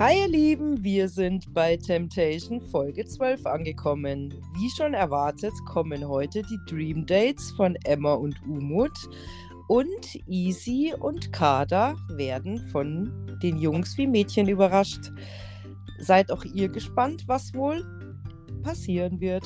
[0.00, 4.32] Hi ihr Lieben, wir sind bei Temptation Folge 12 angekommen.
[4.54, 8.96] Wie schon erwartet kommen heute die Dream Dates von Emma und Umut
[9.68, 15.12] und Easy und Kada werden von den Jungs wie Mädchen überrascht.
[15.98, 17.84] Seid auch ihr gespannt, was wohl
[18.62, 19.44] passieren wird.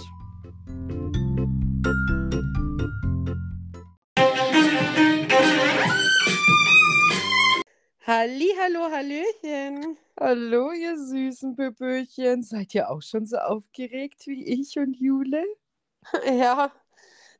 [8.07, 9.96] Halli, hallo, hallöchen.
[10.21, 12.43] Hallo, ihr süßen Pöpöchen.
[12.43, 15.43] Seid ihr auch schon so aufgeregt wie ich und Jule?
[16.27, 16.71] Ja,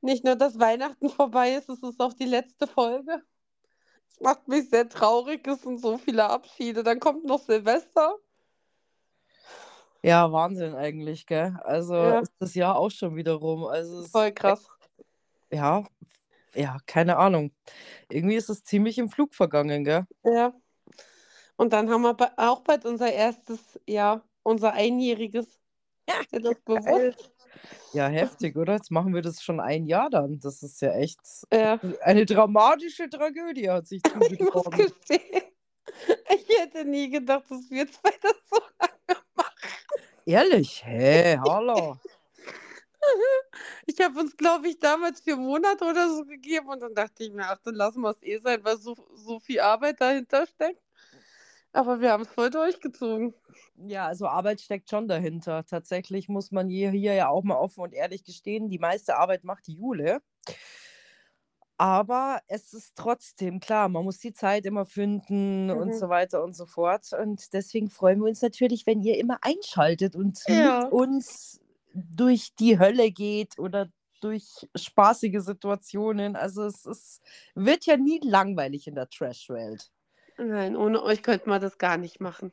[0.00, 3.23] nicht nur, dass Weihnachten vorbei ist, es ist auch die letzte Folge.
[4.09, 6.82] Es macht mich sehr traurig, es sind so viele Abschiede.
[6.82, 8.15] Dann kommt noch Silvester.
[10.02, 11.59] Ja, Wahnsinn eigentlich, gell?
[11.65, 12.20] Also Ja.
[12.20, 13.65] ist das Jahr auch schon wieder rum.
[13.65, 14.66] Also Voll krass.
[15.51, 15.84] ja,
[16.54, 17.52] ja, keine Ahnung.
[18.10, 20.06] Irgendwie ist es ziemlich im Flug vergangen, gell?
[20.24, 20.52] Ja.
[21.56, 25.46] Und dann haben wir auch bald unser erstes Jahr, unser einjähriges.
[26.32, 27.30] Dir das bewusst?
[27.92, 28.74] Ja, heftig, oder?
[28.74, 30.40] Jetzt machen wir das schon ein Jahr dann.
[30.40, 31.20] Das ist ja echt
[31.52, 31.79] Ja.
[32.02, 34.76] eine dramatische Tragödie, hat sich Ich muss zugetragen.
[34.76, 35.42] gestehen,
[36.29, 39.52] ich hätte nie gedacht, dass wir zwei das so lange machen.
[40.26, 40.84] Ehrlich?
[40.84, 41.96] Hä, hallo.
[43.87, 47.33] Ich habe uns, glaube ich, damals vier Monate oder so gegeben und dann dachte ich
[47.33, 50.83] mir, ach, dann lassen wir es eh sein, weil so, so viel Arbeit dahinter steckt.
[51.73, 53.35] Aber wir haben es voll durchgezogen.
[53.77, 55.65] Ja, also Arbeit steckt schon dahinter.
[55.65, 59.45] Tatsächlich muss man hier, hier ja auch mal offen und ehrlich gestehen, die meiste Arbeit
[59.45, 60.21] macht die Jule.
[61.77, 65.99] Aber es ist trotzdem klar, man muss die Zeit immer finden und Mhm.
[65.99, 67.12] so weiter und so fort.
[67.21, 70.62] Und deswegen freuen wir uns natürlich, wenn ihr immer einschaltet und Ja.
[70.62, 71.60] mit uns
[71.94, 73.88] durch die Hölle geht oder
[74.20, 76.36] durch spaßige Situationen.
[76.36, 77.20] Also es ist,
[77.54, 79.91] wird ja nie langweilig in der Trash-Welt.
[80.36, 82.53] Nein, ohne euch könnte man das gar nicht machen.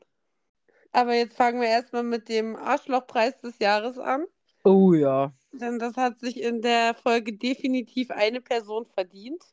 [0.91, 4.25] Aber jetzt fangen wir erstmal mit dem Arschlochpreis des Jahres an.
[4.63, 5.33] Oh ja.
[5.53, 9.43] Denn das hat sich in der Folge definitiv eine Person verdient.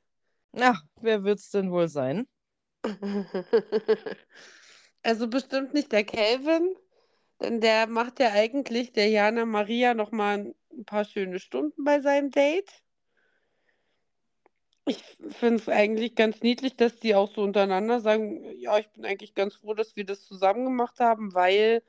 [0.52, 2.26] Ja, wer wird es denn wohl sein?
[5.02, 6.74] Also bestimmt nicht der Kelvin,
[7.41, 12.00] denn der macht ja eigentlich der Jana Maria noch mal ein paar schöne Stunden bei
[12.00, 12.71] seinem Date.
[14.87, 19.04] Ich finde es eigentlich ganz niedlich, dass die auch so untereinander sagen, ja, ich bin
[19.04, 21.82] eigentlich ganz froh, dass wir das zusammen gemacht haben, weil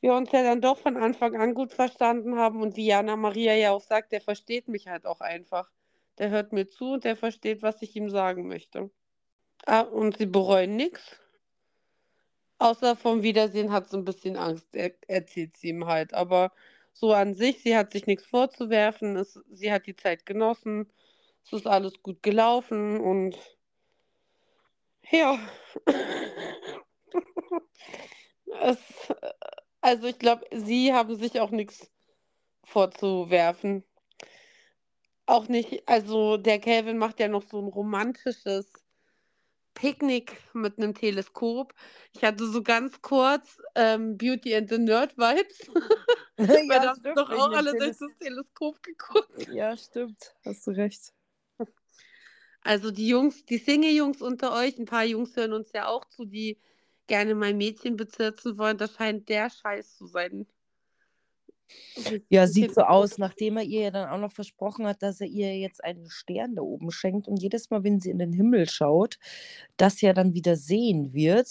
[0.00, 3.54] wir uns ja dann doch von Anfang an gut verstanden haben und wie Jana Maria
[3.54, 5.70] ja auch sagt, der versteht mich halt auch einfach.
[6.18, 8.90] Der hört mir zu und der versteht, was ich ihm sagen möchte.
[9.64, 11.21] Ah, und sie bereuen nichts.
[12.62, 16.14] Außer vom Wiedersehen hat sie ein bisschen Angst, er, erzählt sie ihm halt.
[16.14, 16.52] Aber
[16.92, 20.88] so an sich, sie hat sich nichts vorzuwerfen, es, sie hat die Zeit genossen,
[21.44, 23.36] es ist alles gut gelaufen und
[25.10, 25.40] ja.
[28.62, 28.78] es,
[29.80, 31.90] also ich glaube, sie haben sich auch nichts
[32.62, 33.82] vorzuwerfen.
[35.26, 38.81] Auch nicht, also der Calvin macht ja noch so ein romantisches
[39.74, 41.74] Picknick mit einem Teleskop.
[42.12, 45.70] Ich hatte so ganz kurz ähm, Beauty and the Nerd Vibes.
[46.36, 49.48] Weil da haben stimmt, doch auch alle durch das Teleskop geguckt.
[49.52, 50.34] Ja, stimmt.
[50.44, 51.12] Hast du recht.
[52.62, 56.24] Also die Jungs, die Single-Jungs unter euch, ein paar Jungs hören uns ja auch zu,
[56.24, 56.60] die
[57.08, 58.78] gerne mal Mädchen bezirzen wollen.
[58.78, 60.46] Das scheint der Scheiß zu sein.
[62.28, 65.26] Ja, sieht so aus, nachdem er ihr ja dann auch noch versprochen hat, dass er
[65.28, 68.68] ihr jetzt einen Stern da oben schenkt und jedes Mal, wenn sie in den Himmel
[68.68, 69.18] schaut,
[69.76, 71.48] das ja dann wieder sehen wird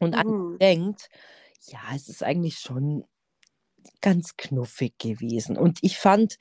[0.00, 0.58] und an Mhm.
[0.60, 1.08] denkt,
[1.66, 3.04] ja, es ist eigentlich schon
[4.00, 5.56] ganz knuffig gewesen.
[5.58, 6.36] Und ich fand,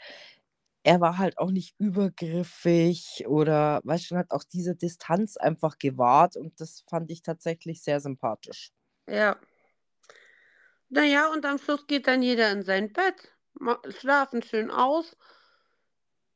[0.83, 6.38] er war halt auch nicht übergriffig oder, weißt du, hat auch diese Distanz einfach gewahrt
[6.38, 8.72] und das fand ich tatsächlich sehr sympathisch.
[9.07, 9.39] Ja.
[10.93, 13.33] Naja, und am Schluss geht dann jeder in sein Bett,
[13.89, 15.17] schlafen schön aus.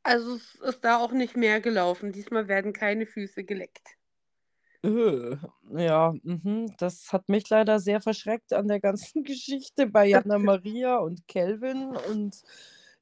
[0.02, 2.12] Also es ist da auch nicht mehr gelaufen.
[2.12, 3.88] Diesmal werden keine Füße geleckt.
[4.84, 5.38] Äh,
[5.76, 10.98] Ja, mhm, das hat mich leider sehr verschreckt an der ganzen Geschichte bei Jana Maria
[10.98, 12.42] und Kelvin und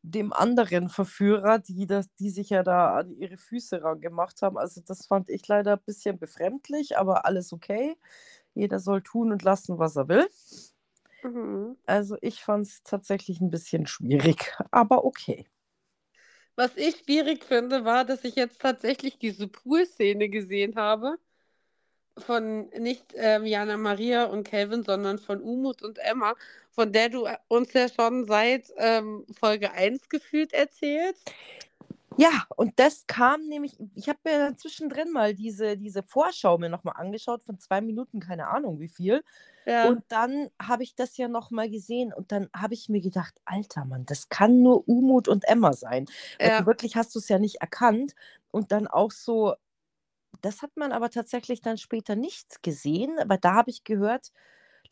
[0.02, 4.58] dem anderen Verführer, die, das, die sich ja da an ihre Füße rangemacht haben.
[4.58, 7.96] Also das fand ich leider ein bisschen befremdlich, aber alles okay.
[8.56, 10.28] Jeder soll tun und lassen, was er will.
[11.26, 11.78] Mhm.
[11.88, 15.48] Also ich fand es tatsächlich ein bisschen schwierig, aber okay.
[16.56, 21.18] Was ich schwierig finde, war, dass ich jetzt tatsächlich diese Pool-Szene gesehen habe.
[22.18, 26.36] Von nicht ähm, Jana Maria und Calvin, sondern von Umut und Emma,
[26.72, 31.30] von der du äh, uns ja schon seit ähm, Folge 1 gefühlt erzählst.
[32.18, 36.70] Ja, und das kam nämlich, ich habe mir dann zwischendrin mal diese, diese Vorschau mir
[36.70, 39.24] nochmal angeschaut von zwei Minuten, keine Ahnung wie viel.
[39.66, 39.92] Ja.
[39.92, 43.86] Und dann habe ich das ja nochmal gesehen und dann habe ich mir gedacht, alter
[43.86, 46.08] Mann, das kann nur Umut und Emma sein.
[46.40, 46.66] Ja.
[46.66, 48.16] wirklich hast du es ja nicht erkannt.
[48.52, 49.56] Und dann auch so,
[50.42, 54.32] das hat man aber tatsächlich dann später nicht gesehen, aber da habe ich gehört,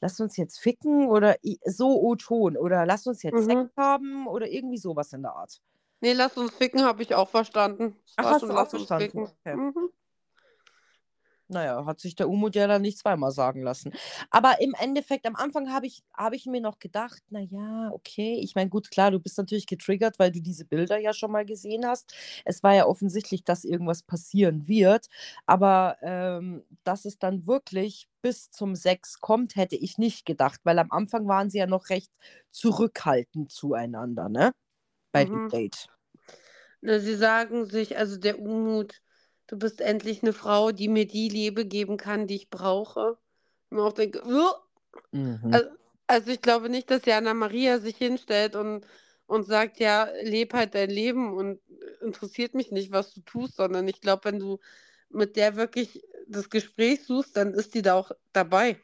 [0.01, 3.71] lass uns jetzt ficken oder so O-Ton oder lass uns jetzt Sex Mhm.
[3.77, 5.61] haben oder irgendwie sowas in der Art.
[6.03, 7.95] Nee, lass uns ficken, habe ich auch verstanden.
[8.17, 9.19] Ach, hast schon, du auch verstanden?
[9.19, 9.55] Okay.
[9.55, 9.89] Mhm.
[11.47, 13.93] Naja, hat sich der Umut ja dann nicht zweimal sagen lassen.
[14.29, 18.53] Aber im Endeffekt, am Anfang habe ich, habe ich mir noch gedacht, naja, okay, ich
[18.53, 21.85] meine, gut, klar, du bist natürlich getriggert, weil du diese Bilder ja schon mal gesehen
[21.87, 22.13] hast.
[22.43, 25.07] Es war ja offensichtlich, dass irgendwas passieren wird.
[25.45, 30.79] Aber ähm, dass es dann wirklich bis zum Sex kommt, hätte ich nicht gedacht, weil
[30.79, 32.11] am Anfang waren sie ja noch recht
[32.49, 34.51] zurückhaltend zueinander, ne?
[35.13, 35.49] Bei dem Mhm.
[35.49, 35.87] Date.
[36.81, 39.01] Na, Sie sagen sich, also der Umut,
[39.47, 43.17] du bist endlich eine Frau, die mir die Liebe geben kann, die ich brauche.
[43.69, 44.21] Und auch denke.
[45.13, 45.51] Mhm.
[45.51, 45.69] also,
[46.07, 48.85] also ich glaube nicht, dass Jana Maria sich hinstellt und,
[49.27, 51.61] und sagt, ja, leb halt dein Leben und
[52.01, 54.59] interessiert mich nicht, was du tust, sondern ich glaube, wenn du
[55.09, 58.79] mit der wirklich das Gespräch suchst, dann ist die da auch dabei.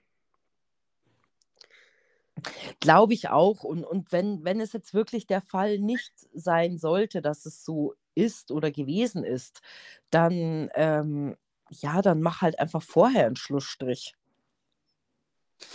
[2.79, 3.63] Glaube ich auch.
[3.63, 7.95] Und, und wenn, wenn es jetzt wirklich der Fall nicht sein sollte, dass es so
[8.15, 9.61] ist oder gewesen ist,
[10.09, 11.35] dann, ähm,
[11.69, 14.15] ja, dann mach halt einfach vorher einen Schlussstrich.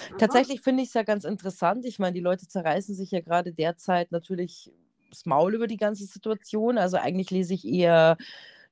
[0.08, 0.16] Aha.
[0.19, 1.84] Tatsächlich finde ich es ja ganz interessant.
[1.84, 4.72] Ich meine, die Leute zerreißen sich ja gerade derzeit natürlich
[5.10, 6.78] das Maul über die ganze Situation.
[6.78, 8.17] Also eigentlich lese ich eher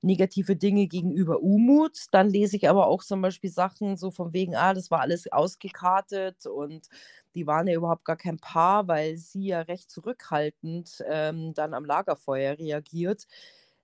[0.03, 2.07] negative Dinge gegenüber Umut.
[2.11, 5.31] Dann lese ich aber auch zum Beispiel Sachen so von wegen, ah, das war alles
[5.33, 6.89] ausgekartet und
[7.35, 11.85] die waren ja überhaupt gar kein Paar, weil sie ja recht zurückhaltend ähm, dann am
[11.85, 13.27] Lagerfeuer reagiert.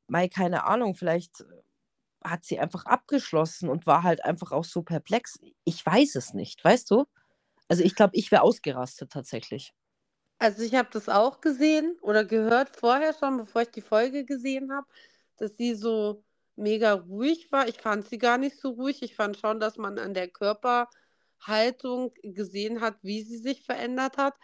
[0.07, 1.45] Mai, keine Ahnung, vielleicht
[2.25, 5.39] hat sie einfach abgeschlossen und war halt einfach auch so perplex.
[5.65, 7.07] Ich weiß es nicht, weißt du?
[7.69, 9.73] Also ich glaube, ich wäre ausgerastet tatsächlich.
[10.39, 14.73] Also ich habe das auch gesehen oder gehört vorher schon, bevor ich die Folge gesehen
[14.73, 14.87] habe,
[15.39, 16.25] dass sie so
[16.57, 17.69] mega ruhig war.
[17.69, 19.03] Ich fand sie gar nicht so ruhig.
[19.03, 24.35] Ich fand schon, dass man an der Körperhaltung gesehen hat, wie sie sich verändert hat.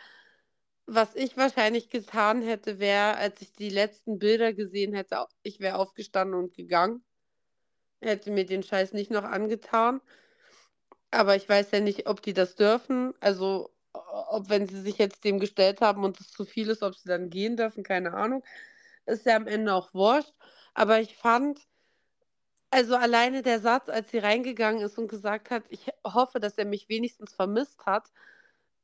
[0.86, 5.76] Was ich wahrscheinlich getan hätte, wäre, als ich die letzten Bilder gesehen hätte, ich wäre
[5.78, 7.02] aufgestanden und gegangen.
[8.00, 10.00] Hätte mir den Scheiß nicht noch angetan.
[11.10, 13.14] Aber ich weiß ja nicht, ob die das dürfen.
[13.20, 16.94] Also, ob wenn sie sich jetzt dem gestellt haben und es zu viel ist, ob
[16.96, 18.44] sie dann gehen dürfen, keine Ahnung.
[19.06, 20.34] Ist ja am Ende auch wurscht.
[20.74, 21.60] Aber ich fand,
[22.70, 26.64] also alleine der Satz, als sie reingegangen ist und gesagt hat, ich hoffe, dass er
[26.64, 28.10] mich wenigstens vermisst hat,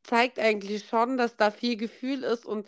[0.02, 2.46] zeigt eigentlich schon, dass da viel Gefühl ist.
[2.46, 2.66] Und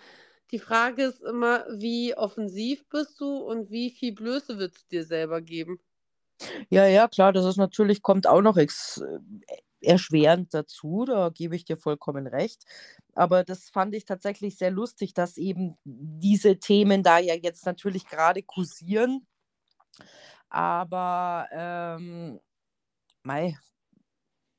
[0.50, 5.04] die Frage ist immer, wie offensiv bist du und wie viel Blöße willst du dir
[5.04, 5.80] selber geben?
[6.68, 9.20] Ja, ja, klar, das ist natürlich, kommt auch noch ex äh,
[9.84, 12.64] erschwerend dazu, da gebe ich dir vollkommen recht.
[13.14, 18.06] Aber das fand ich tatsächlich sehr lustig, dass eben diese Themen da ja jetzt natürlich
[18.06, 19.26] gerade kursieren.
[20.48, 22.40] Aber ähm,
[23.22, 23.58] mei,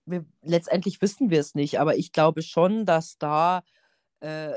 [0.05, 1.79] wir, letztendlich wissen wir es nicht.
[1.79, 3.63] Aber ich glaube schon, dass da,
[4.21, 4.53] äh,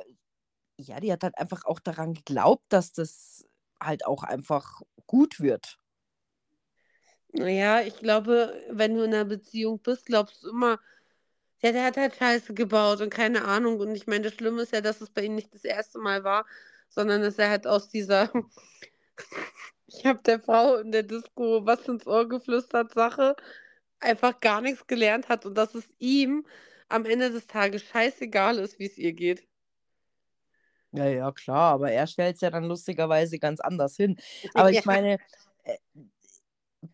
[0.78, 3.46] ja, die hat halt einfach auch daran geglaubt, dass das
[3.80, 5.78] halt auch einfach gut wird.
[7.38, 10.80] Naja, ich glaube, wenn du in einer Beziehung bist, glaubst du immer,
[11.62, 13.80] ja, der hat halt Scheiße gebaut und keine Ahnung.
[13.80, 16.25] Und ich meine, das Schlimme ist ja, dass es bei ihm nicht das erste Mal
[16.25, 16.46] war,
[16.88, 18.30] sondern dass er halt aus dieser,
[19.87, 23.37] ich habe der Frau in der Disco was ins Ohr geflüstert, Sache,
[24.00, 26.46] einfach gar nichts gelernt hat und dass es ihm
[26.88, 29.46] am Ende des Tages scheißegal ist, wie es ihr geht.
[30.92, 34.16] Ja, ja, klar, aber er stellt es ja dann lustigerweise ganz anders hin.
[34.54, 34.80] Aber Ja.
[34.80, 35.18] ich meine,
[35.64, 35.76] äh,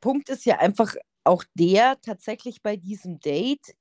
[0.01, 3.75] Punkt ist ja einfach auch der, tatsächlich bei diesem Date,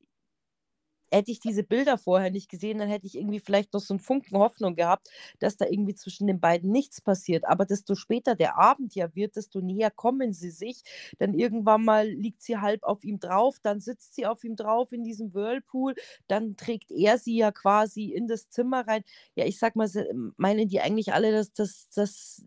[1.14, 4.00] hätte ich diese Bilder vorher nicht gesehen, dann hätte ich irgendwie vielleicht noch so einen
[4.00, 7.46] Funken Hoffnung gehabt, dass da irgendwie zwischen den beiden nichts passiert.
[7.46, 10.84] Aber desto später der Abend ja wird, desto näher kommen sie sich.
[11.20, 14.94] Dann irgendwann mal liegt sie halb auf ihm drauf, dann sitzt sie auf ihm drauf
[14.94, 15.96] in diesem Whirlpool,
[16.28, 19.04] dann trägt er sie ja quasi in das Zimmer rein.
[19.36, 19.90] Ja, ich sag mal,
[20.38, 22.46] meinen die eigentlich alle, dass, dass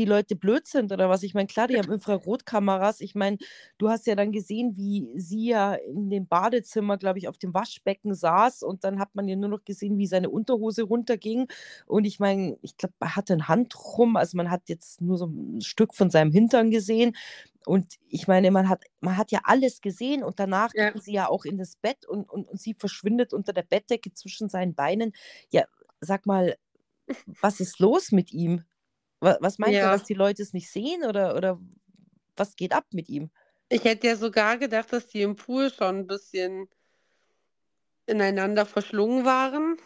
[0.00, 1.22] die Leute blöd sind oder was?
[1.22, 3.02] Ich meine, klar, die haben Infrarotkameras.
[3.02, 3.36] Ich meine,
[3.76, 7.52] du hast ja dann gesehen, wie sie ja in dem Badezimmer, glaube ich, auf dem
[7.52, 11.48] Waschbecken saß und dann hat man ja nur noch gesehen, wie seine Unterhose runterging.
[11.86, 15.18] Und ich meine, ich glaube, er hatte ein Handtuch rum, also man hat jetzt nur
[15.18, 17.14] so ein Stück von seinem Hintern gesehen.
[17.66, 20.96] Und ich meine, man hat, man hat ja alles gesehen und danach Ja.
[20.98, 24.48] sie ja auch in das Bett und, und, und sie verschwindet unter der Bettdecke zwischen
[24.48, 25.12] seinen Beinen.
[25.50, 25.64] Ja,
[26.00, 26.56] sag mal,
[27.26, 28.64] was ist los mit ihm?
[29.22, 30.04] Wa was meint er, dass Ja.
[30.04, 31.60] die Leute es nicht sehen oder oder
[32.36, 33.30] was geht ab mit ihm?
[33.72, 36.68] Ich hätte ja sogar gedacht, dass die im Pool schon 'n bisschen
[38.08, 39.76] ineinander verschlungen waren,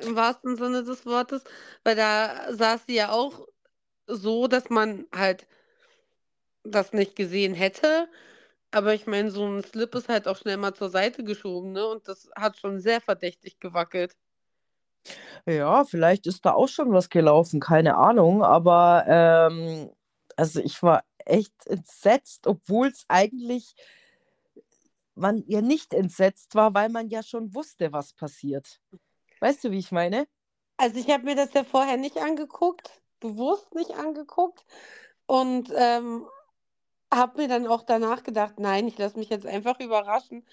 [0.00, 1.44] im wahrsten Sinne des Wortes,
[1.84, 3.46] weil da saß sie ja auch
[4.08, 5.46] so, dass man halt
[6.64, 8.08] das nicht gesehen hätte.
[8.72, 11.86] Aber ich meine, so 'n Slip ist halt auch schnell mal zur Seite geschoben, ne?
[11.86, 14.14] Und das hat schon sehr verdächtig gewackelt.
[15.46, 19.90] Ja, vielleicht ist da auch schon was gelaufen, keine Ahnung, aber, ähm,
[20.36, 23.74] also, ich war echt entsetzt, obwohl's eigentlich
[25.14, 28.80] man ja nicht entsetzt war, weil man ja schon wusste, was passiert.
[29.40, 30.26] Weißt du, wie ich meine?
[30.78, 34.64] Also, ich habe mir das ja vorher nicht angeguckt, bewusst nicht angeguckt
[35.26, 36.26] und, ähm,
[37.14, 40.46] habe mir dann auch danach gedacht: „Nein, ich lasse mich jetzt einfach überraschen“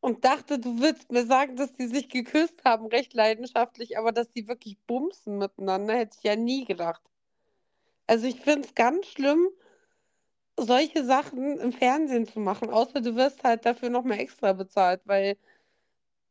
[0.00, 4.30] und dachte, du willst mir sagen, dass die sich geküsst haben, recht leidenschaftlich, aber dass
[4.30, 7.02] die wirklich bumsen miteinander, hätte ich ja nie gedacht.
[8.08, 9.48] Also, ich finde es ganz schlimm
[10.60, 15.00] solche Sachen im Fernsehen zu machen, außer du wirst halt dafür noch mal extra bezahlt,
[15.04, 15.36] weil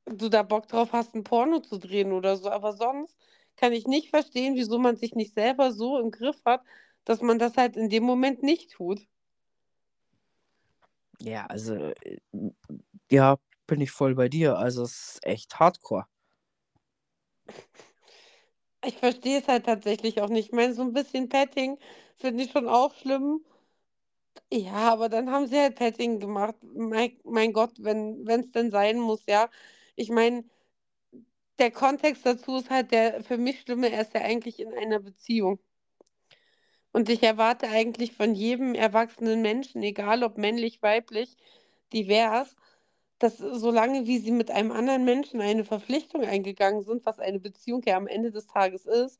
[0.05, 2.49] du da Bock drauf hast, 'n Porno zu drehen oder so.
[2.49, 3.17] Aber sonst
[3.57, 6.63] kann ich nicht verstehen, wieso man sich nicht selber so im Griff hat,
[7.05, 9.07] dass man das halt in dem Moment nicht tut.
[11.19, 12.17] Ja, also, äh,
[13.11, 14.57] ja, bin ich voll bei dir.
[14.57, 16.05] Also, es ist echt Hardcore.
[18.85, 20.47] Ich verstehe es halt tatsächlich auch nicht.
[20.47, 21.77] Ich meine, so 'n bisschen Petting
[22.17, 23.41] finde ich schon auch schlimm.
[24.51, 26.55] Ja, aber dann haben sie halt Petting gemacht.
[26.63, 29.49] Mei mein Gott, wenn wenn's denn sein muss, ja.
[29.95, 30.45] Ich meine,
[31.59, 34.99] der Kontext dazu ist halt der für mich Schlimme, er ist ja eigentlich in einer
[34.99, 35.59] Beziehung.
[36.95, 41.35] Und ich erwarte eigentlich von jedem erwachsenen Menschen, egal ob männlich, weiblich,
[41.93, 42.55] divers,
[43.19, 47.81] dass solange wie sie mit einem anderen Menschen eine Verpflichtung eingegangen sind, was eine Beziehung
[47.85, 49.19] ja am Ende des Tages ist,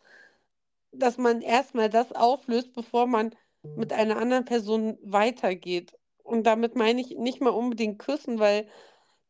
[0.91, 3.35] dass man erst mal das auflöst, bevor man
[3.75, 5.93] mit einer anderen Person weitergeht.
[6.23, 8.67] Und damit meine ich nicht mal unbedingt küssen, weil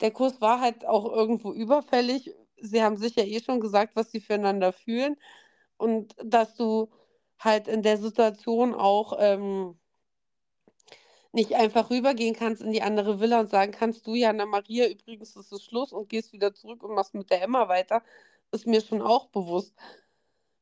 [0.02, 2.34] der Kuss war halt auch irgendwo überfällig.
[2.62, 5.18] Sie haben sich ja eh schon gesagt, was sie füreinander fühlen
[5.78, 6.90] und dass du
[7.40, 9.80] halt in der Situation auch, ähm
[11.38, 15.38] nicht einfach rübergehen kannst in die andere Villa und sagen kannst: „Du, Jana Maria, übrigens
[15.38, 18.04] ist es Schluss“ und gehst wieder zurück und machst mit der Emma weiter,
[18.54, 19.76] ist mir schon auch bewusst.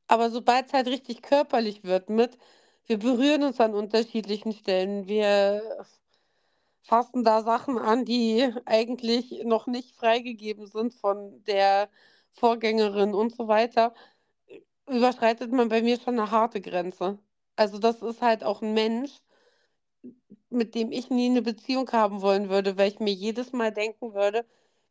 [0.08, 2.38] Aber sobald's halt richtig körperlich wird mit
[2.86, 5.86] wir berühren uns an unterschiedlichen Stellen, wir
[6.82, 11.90] fassen da Sachen an, die eigentlich noch nicht freigegeben sind von der
[12.32, 13.94] Vorgängerin und so weiter,
[14.88, 17.18] überschreitet man bei mir schon 'ne harte Grenze.
[17.56, 19.12] Also, das ist halt auch 'n Mensch,
[20.56, 24.14] mit dem ich nie 'ne Beziehung haben wollen würde, weil ich mir jedes Mal denken
[24.14, 24.44] würde,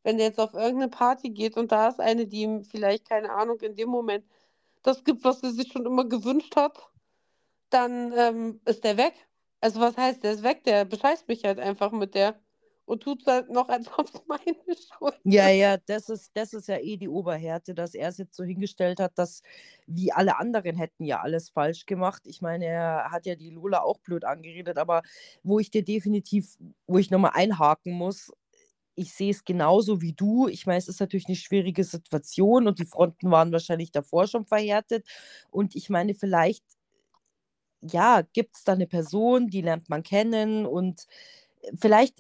[0.03, 3.10] wenn der jetzt auf irgend 'ne Party geht und da ist eine, die ihm vielleicht,
[3.10, 4.25] keine Ahnung, in dem Moment
[4.84, 6.89] das gibt, was er sich schon immer gewünscht hat,
[7.72, 9.13] dann, ähm, ist der weg.
[9.62, 10.63] Also, was heißt, der ist weg?
[10.65, 12.39] Der bescheißt mich halt einfach mit der
[12.86, 16.77] und tut's halt noch, als ob's meine Schuld Ja, ja, das ist das ist ja
[16.77, 19.42] eh die Oberhärte, dass er's jetzt so hingestellt hat, dass
[19.88, 22.22] wie alle anderen hätten ja alles falsch gemacht.
[22.27, 25.01] Ich meine, er hat ja die Lola auch blöd angeredet, aber
[25.42, 28.32] wo ich dir definitiv wo ich noch mal einhaken muss,
[28.96, 30.48] ich sehe es genauso wie du.
[30.48, 34.46] Ich meine, es ist natürlich 'ne schwierige Situation und die Fronten waren wahrscheinlich davor schon
[34.46, 35.08] verhärtet.
[35.51, 36.62] Und ich meine, vielleicht
[37.84, 41.06] ja, gibt's da 'ne Person, die lernt man kennen und,
[41.80, 42.20] vielleicht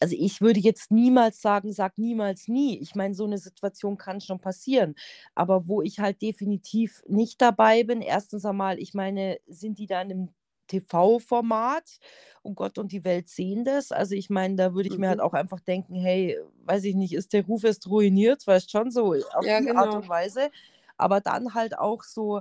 [0.00, 4.20] also, ich würde jetzt niemals sagen: „Sag niemals nie.“ Ich meine, so 'ne Situation kann
[4.20, 4.94] schon passieren.
[5.34, 10.02] Aber wo ich halt definitiv nicht dabei bin, erstens einmal, ich meine, sind die da
[10.02, 10.28] in 'nem
[10.68, 11.98] TV-Format
[12.42, 13.92] und Gott und die Welt sehen das?
[13.92, 15.20] Also, ich meine, da würde ich mir halt Mhm.
[15.20, 19.14] auch einfach denken: „Hey, weiß ich nicht, ist der Ruf jetzt ruiniert?“ Weißt schon, so
[19.34, 20.02] auf Ja, die Art genau.
[20.02, 20.50] und Weise.
[20.96, 22.40] Aber dann halt auch so,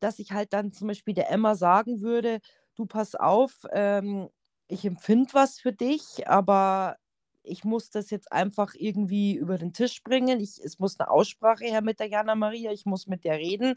[0.00, 2.40] dass ich halt dann zum Beispiel der Emma sagen würde:
[2.76, 4.28] „Du, pass auf, ähm,
[4.68, 6.96] ich empfinde was für dich, aber
[7.44, 10.40] ich muss das jetzt einfach irgendwie über den Tisch bringen.
[10.40, 12.72] Ich es muss 'ne Aussprache her mit der Jana Maria.
[12.72, 13.76] Ich muss mit der reden,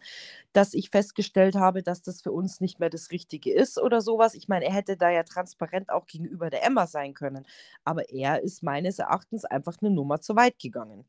[0.54, 4.18] dass ich festgestellt habe, dass das für uns nicht mehr das Richtige ist“ oder so
[4.20, 4.36] was.
[4.36, 7.46] Ich meine, er hätte da ja transparent auch gegenüber der Emma sein können.
[7.86, 11.06] Aber er ist meines Erachtens einfach 'ne Nummer zu weit gegangen.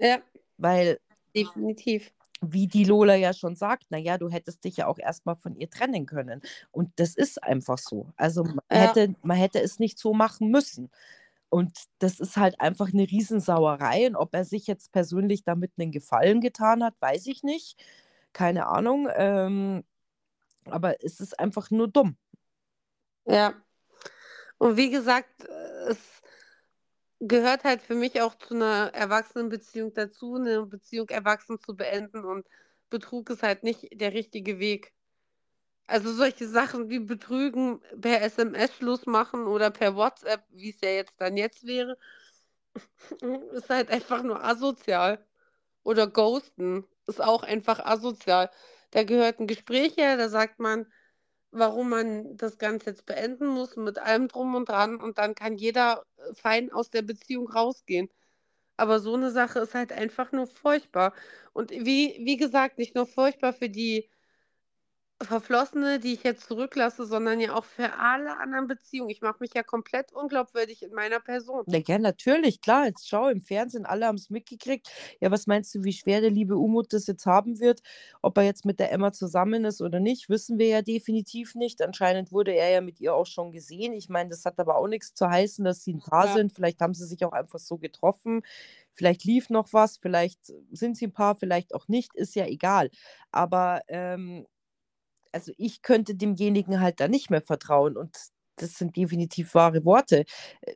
[0.00, 0.20] Ja.
[0.58, 0.98] Weil
[1.34, 2.12] Definitiv.
[2.42, 5.34] Wie die Lola ja schon sagt: „Na ja, du hättest dich ja auch erst mal
[5.36, 8.12] von ihr trennen können.“ Und das ist einfach so.
[8.16, 8.96] Also, man Ja.
[8.96, 10.90] hätte man hätte es nicht so machen müssen.
[11.50, 14.08] Und das ist halt einfach 'ne Riesensauerei.
[14.08, 17.82] Und ob er sich jetzt persönlich damit 'nen Gefallen getan hat, weiß ich nicht.
[18.34, 19.84] Keine Ahnung, ähm,
[20.66, 22.16] aber es ist einfach nur dumm.
[23.26, 23.54] Ja.
[24.58, 26.15] Und wie gesagt, äh, es
[27.20, 32.46] gehört halt für mich auch zu 'ner Erwachsenenbeziehung dazu, 'ne Beziehung erwachsen zu beenden und
[32.90, 34.92] Betrug ist halt nicht der richtige Weg.
[35.88, 40.90] Also solche Sachen wie Betrügen per SMS Schluss machen oder per WhatsApp, wie es ja
[40.90, 41.98] jetzt dann jetzt wäre,
[43.54, 45.24] ist halt einfach nur asozial.
[45.84, 48.50] Oder Ghosten ist auch einfach asozial.
[48.92, 50.86] Da gehört ein Gespräch her, da sagt man,
[51.50, 55.56] warum man das Ganze jetzt beenden muss mit allem drum und dran und dann kann
[55.56, 58.08] jeder äh, fein aus der Beziehung rausgehen.
[58.76, 61.14] Aber so eine Sache ist halt einfach nur furchtbar.
[61.52, 64.08] Und wie, wie gesagt, nicht nur furchtbar für die
[65.22, 69.10] Verflossene, die ich jetzt zurücklasse, sondern ja auch für alle anderen Beziehungen.
[69.10, 71.66] Ich mache mich ja komplett unglaubwürdig in meiner Person.
[71.68, 72.86] Ja, ja, natürlich, klar.
[72.86, 74.88] Jetzt schau im Fernsehen, alle haben es mitgekriegt.
[75.20, 77.80] Ja, was meinst du, wie schwer der liebe Umut das jetzt haben wird?
[78.22, 81.82] Ob er jetzt mit der Emma zusammen ist oder nicht, wissen wir ja definitiv nicht.
[81.82, 83.92] Anscheinend wurde er ja mit ihr auch schon gesehen.
[83.94, 86.28] Ich meine, das hat aber auch nichts zu heißen, dass sie ein Paar Ja.
[86.28, 86.52] sind.
[86.52, 88.42] Vielleicht haben sie sich auch einfach so getroffen.
[88.92, 92.90] Vielleicht lief noch was, vielleicht sind sie ein Paar, vielleicht auch nicht, ist ja egal.
[93.32, 94.46] Aber ähm,
[95.32, 98.16] also ich könnte demjenigen halt da nicht mehr vertrauen und
[98.56, 100.24] das sind definitiv wahre Worte.
[100.62, 100.74] Äh,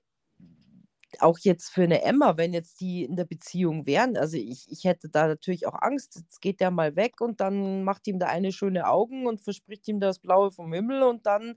[1.19, 4.85] Auch jetzt für eine Emma, wenn jetzt die in der Beziehung wären, also ich, ich
[4.85, 8.27] hätte da natürlich auch Angst, jetzt geht der mal weg und dann macht ihm da
[8.29, 11.57] eine schöne Augen und verspricht ihm das Blaue vom Himmel und dann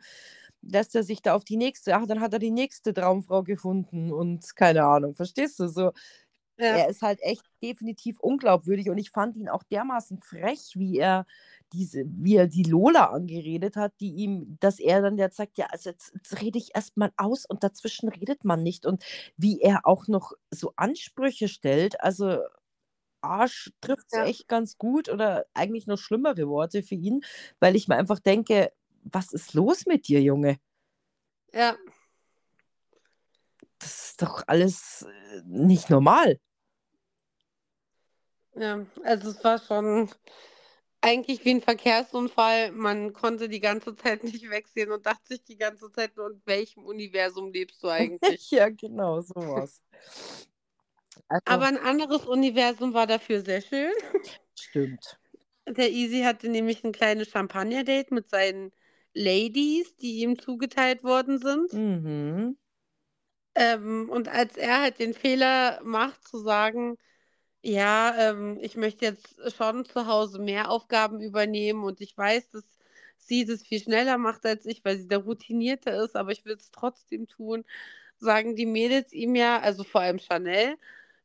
[0.64, 4.12] lässt er sich da auf die nächste, ach, dann hat er die nächste Traumfrau gefunden
[4.12, 5.68] und keine Ahnung, verstehst du?
[5.68, 5.92] So,
[6.60, 6.80] Ja.
[6.80, 11.26] er ist halt echt definitiv unglaubwürdig und ich fand ihn auch dermaßen frech, wie er
[11.74, 15.68] diese, wie er die Lola angeredet hat, die ihm, dass er dann jetzt sagt, ja,
[15.72, 19.04] also jetzt, jetzt rede ich erstmal aus und dazwischen redet man nicht und
[19.38, 22.40] wie er auch noch so Ansprüche stellt, also
[23.22, 24.24] Arsch trifft es Ja.
[24.24, 27.22] echt ganz gut oder eigentlich noch schlimmere Worte für ihn,
[27.60, 28.72] weil ich mir einfach denke,
[29.04, 30.58] was ist los mit dir, Junge?
[31.54, 31.78] Ja.
[33.84, 36.40] Das ist doch alles äh, nicht normal.
[38.56, 40.10] Ja, also es war schon
[41.02, 42.72] eigentlich wie ein Verkehrsunfall.
[42.72, 46.42] Man konnte die ganze Zeit nicht wegsehen und dachte sich die ganze Zeit nur, in
[46.46, 48.50] welchem Universum lebst du eigentlich?
[48.52, 49.82] ja, genau, sowas.
[51.28, 53.92] Also, Aber ein anderes Universum war dafür sehr schön.
[54.58, 55.20] stimmt.
[55.68, 58.72] Der Easy hatte nämlich ein kleines Champagner-Date mit seinen
[59.14, 61.74] Ladies, die ihm zugeteilt worden sind.
[61.74, 62.58] Mhm.
[63.56, 66.98] Ähm, und als er halt den Fehler macht, zu sagen,
[67.64, 72.66] ja, ähm, ich möchte jetzt schon zu Hause mehr Aufgaben übernehmen und ich weiß, dass
[73.18, 76.56] sie das viel schneller macht als ich, weil sie der Routinierte ist, aber ich will
[76.58, 77.66] es trotzdem tun,
[78.18, 80.78] sagen die Mädels ihm ja, also vor allem Chanel,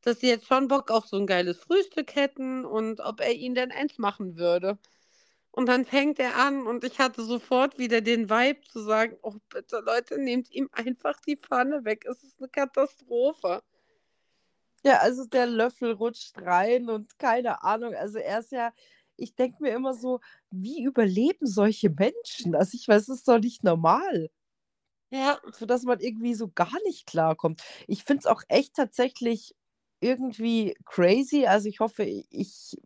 [0.03, 3.55] dass sie jetzt schon Bock auf so ein geiles Frühstück hätten und ob er ihnen
[3.57, 4.79] denn eins machen würde.
[5.59, 9.35] Und dann fängt er an und ich hatte sofort wieder den Vibe zu sagen, oh
[9.49, 12.05] bitte Leute, nehmt ihm einfach die Pfanne weg.
[12.07, 13.65] Es ist eine Katastrophe.
[14.85, 17.95] Ja, also der Löffel rutscht rein und keine Ahnung.
[17.95, 18.73] Also er ist ja,
[19.17, 22.55] ich denke mir immer so, wie überleben solche Menschen?
[22.55, 24.31] Also ich weiß, es ist doch nicht normal,
[25.11, 27.63] Ja, so dass man irgendwie so gar nicht klarkommt.
[27.87, 29.55] Ich finde es auch echt tatsächlich
[30.01, 31.47] irgendwie crazy.
[31.47, 32.77] Also ich hoffe, ich,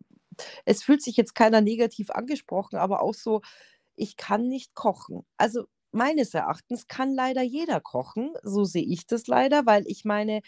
[0.65, 3.41] es fühlt sich jetzt keiner negativ angesprochen, aber auch so,
[3.95, 5.25] ich kann nicht kochen.
[5.37, 10.41] Also meines Erachtens kann leider jeder kochen, so sehe ich das leider, weil ich meine,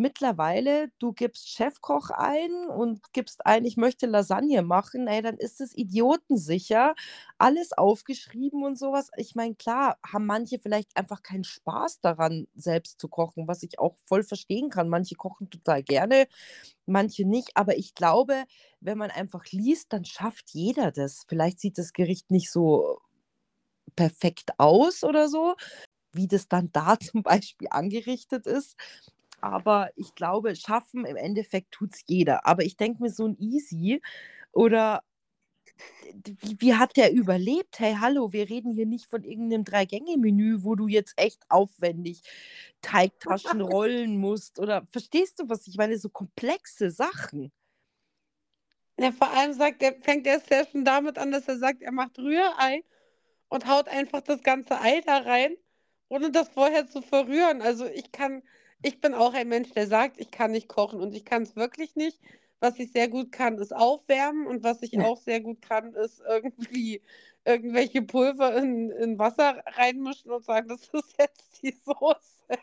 [0.00, 5.60] mittlerweile, du gibst Chefkoch ein und gibst ein, ich möchte Lasagne machen, ey, dann ist
[5.60, 6.94] es idiotensicher,
[7.38, 9.10] alles aufgeschrieben und sowas.
[9.16, 13.78] Ich meine, klar, haben manche vielleicht einfach keinen Spaß daran, selbst zu kochen, was ich
[13.78, 14.88] auch voll verstehen kann.
[14.88, 16.26] Manche kochen total gerne,
[16.86, 18.44] manche nicht, aber ich glaube,
[18.80, 21.24] wenn man einfach liest, dann schafft jeder das.
[21.28, 23.00] Vielleicht sieht das Gericht nicht so
[23.96, 25.56] perfekt aus oder so,
[26.12, 28.76] wie das dann da zum Beispiel angerichtet ist.
[29.40, 32.46] Aber ich glaube, schaffen im Endeffekt tut es jeder.
[32.46, 34.00] Aber ich denke mir, so ein Easy
[34.52, 35.02] oder
[36.12, 37.78] wie, wie hat der überlebt?
[37.78, 42.22] Hey, hallo, wir reden hier nicht von irgendeinem Drei-Gänge-Menü, wo du jetzt echt aufwendig
[42.82, 44.58] Teigtaschen rollen musst.
[44.58, 45.98] Oder verstehst du, was ich meine?
[45.98, 47.52] So komplexe Sachen.
[48.98, 51.92] Ja, vor allem sagt er, fängt er ja schon damit an, dass er sagt, er
[51.92, 52.84] macht Rührei
[53.48, 55.56] und haut einfach das ganze Ei da rein,
[56.08, 57.62] ohne das vorher zu verrühren.
[57.62, 58.42] Also ich kann,
[58.82, 61.56] ich bin auch ein Mensch, der sagt, ich kann nicht kochen und ich kann es
[61.56, 62.18] wirklich nicht.
[62.60, 65.00] Was ich sehr gut kann, ist aufwärmen und was ich Ja.
[65.00, 67.00] auch sehr gut kann, ist irgendwie
[67.44, 72.48] irgendwelche Pulver in, in Wasser reinmischen und sagen, das ist jetzt die Soße.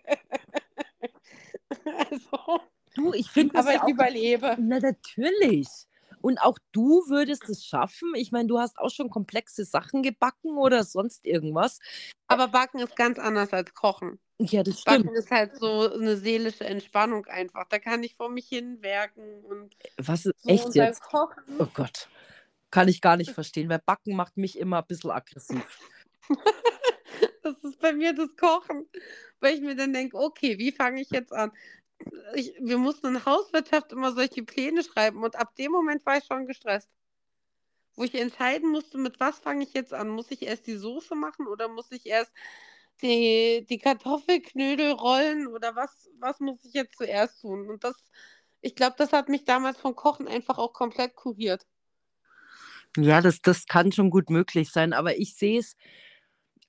[1.86, 2.62] also,
[2.96, 4.56] Du, ich finde das aber ja ich auch überlebe.
[4.60, 5.68] Na, natürlich.
[6.22, 8.14] Und auch du würdest es schaffen.
[8.16, 11.80] Ich meine, du hast auch schon komplexe Sachen gebacken oder sonst irgendwas.
[12.28, 14.20] Aber Backen ist ganz anders als Kochen.
[14.40, 15.06] Ja, das stimmt.
[15.06, 17.66] Backen ist halt so eine seelische Entspannung einfach.
[17.70, 20.50] Da kann ich vor mich hin werken und Was ist so.
[20.50, 21.02] echt jetzt?
[21.02, 22.10] Kochen, Oh Gott.
[22.70, 25.80] Kann ich gar nicht verstehen, weil Backen macht mich immer ein bisschen aggressiv.
[27.44, 28.86] das ist bei mir das Kochen,
[29.40, 31.52] weil ich mir dann denke, okay, wie fange ich jetzt an?
[32.36, 36.26] Ich, wir mussten in Hauswirtschaft immer solche Pläne schreiben und ab dem Moment war ich
[36.26, 36.90] schon gestresst.
[37.96, 40.10] Wo ich entscheiden musste, mit was fange ich jetzt an?
[40.10, 42.32] Muss ich erst die Soße machen oder muss ich erst
[43.02, 47.70] die, die Kartoffelknödel rollen oder was, was muss ich jetzt zuerst tun?
[47.70, 47.96] Und das,
[48.62, 51.66] ich glaube, das hat mich damals vom Kochen einfach auch komplett kuriert.
[52.96, 55.76] Ja, das, das kann schon gut möglich sein, aber ich sehe es.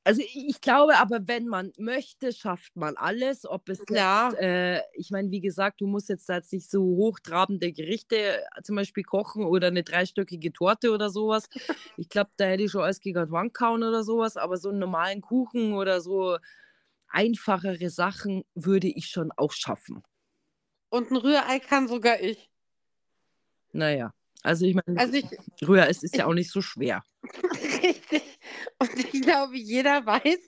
[0.09, 3.45] Also ich glaube aber, wenn man möchte, schafft man alles.
[3.45, 4.31] Ob es Klar.
[4.31, 8.17] jetzt, äh, ich meine, wie gesagt, du musst jetzt da jetzt nicht so hochtrabende Gerichte
[8.17, 11.51] äh, zum Beispiel kochen oder eine dreistöckige Torte oder sowas.
[11.99, 14.79] Ich glaube, da hätte ich schon alles gegen Wand kauen oder sowas, aber so einen
[14.79, 16.39] normalen Kuchen oder so
[17.09, 20.03] einfachere Sachen würde ich schon auch schaffen.
[20.89, 22.49] Und ein Rührei kann sogar ich.
[23.73, 25.27] Naja, also ich meine, Also ich,
[25.61, 27.03] Rührei ist, ist ich, ja auch nicht so schwer.
[27.83, 28.23] richtig.
[28.81, 30.39] Und ich glaube, jeder weiß,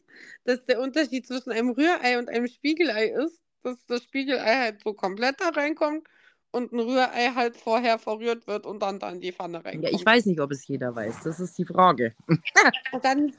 [0.44, 4.94] dass der Unterschied zwischen einem Rührei und einem Spiegelei ist, dass das Spiegelei halt so
[4.94, 6.06] komplett da reinkommt
[6.52, 10.04] und ein Rührei halt vorher verrührt wird und dann da in die Pfanne Ja, ich
[10.04, 10.06] reinkommt.
[10.06, 11.22] weiß nicht, ob es jeder weiß.
[11.24, 12.14] Das ist die Frage.
[12.92, 13.32] Und dann,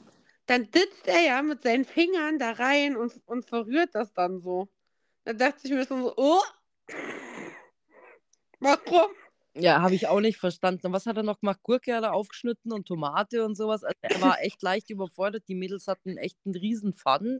[0.46, 4.68] dann ditzt er ja mit seinen Fingern da rein und, und verrührt das dann so.
[5.24, 6.40] Da dachte ich mir schon so, oh,
[8.60, 9.10] warum?
[9.54, 10.86] Ja, habe ich auch nicht verstanden.
[10.86, 11.60] Und was hat er noch gemacht?
[11.62, 13.84] Gurke hat er aufgeschnitten und Tomate und sowas.
[13.84, 15.44] Also er war echt leicht überfordert.
[15.46, 17.38] Die Mädels hatten echt einen riesen Fun,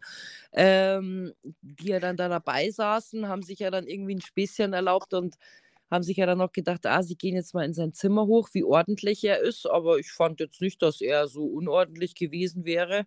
[0.53, 5.15] ähm, die ja dann da dabei saßen, haben sich ja dann irgendwie ein Späßchen erlaubt
[5.15, 5.37] und
[5.91, 8.51] haben sich ja dann noch gedacht, ah, sie gehen jetzt mal in sein Zimmer hoch,
[8.53, 9.67] wie ordentlich er ist.
[9.67, 13.07] Aber ich fand jetzt nicht, dass er so unordentlich gewesen wäre.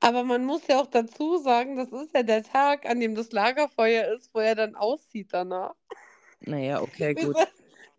[0.00, 3.30] Aber man muss ja auch dazu sagen, das ist ja der Tag, an dem das
[3.30, 5.74] Lagerfeuer ist, wo er dann aussieht danach.
[6.40, 7.36] Naja, okay, gut.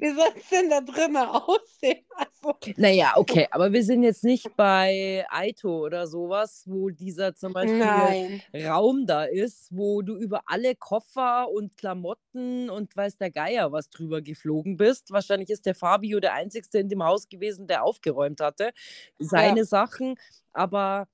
[0.01, 2.05] Wie soll es denn da drinnen aussehen?
[2.17, 7.53] Also, Naja, okay, aber wir sind jetzt nicht bei Aito oder sowas, wo dieser zum
[7.53, 8.41] Beispiel nein.
[8.55, 13.89] Raum da ist, wo du über alle Koffer und Klamotten und weiß der Geier was
[13.89, 15.11] drüber geflogen bist.
[15.11, 18.71] Wahrscheinlich ist der Fabio der Einzige in dem Haus gewesen, der aufgeräumt hatte.
[19.17, 19.65] Seine Ja.
[19.65, 20.15] Sachen,
[20.53, 21.07] aber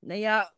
[0.00, 0.48] naja,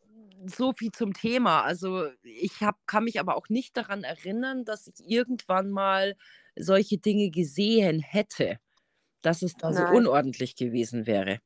[0.46, 1.62] so viel zum Thema.
[1.62, 6.16] Also ich hab, kann mich aber auch nicht daran erinnern, dass ich irgendwann mal
[6.58, 8.58] solche Dinge gesehen hätte,
[9.22, 11.38] dass es da so unordentlich gewesen wäre.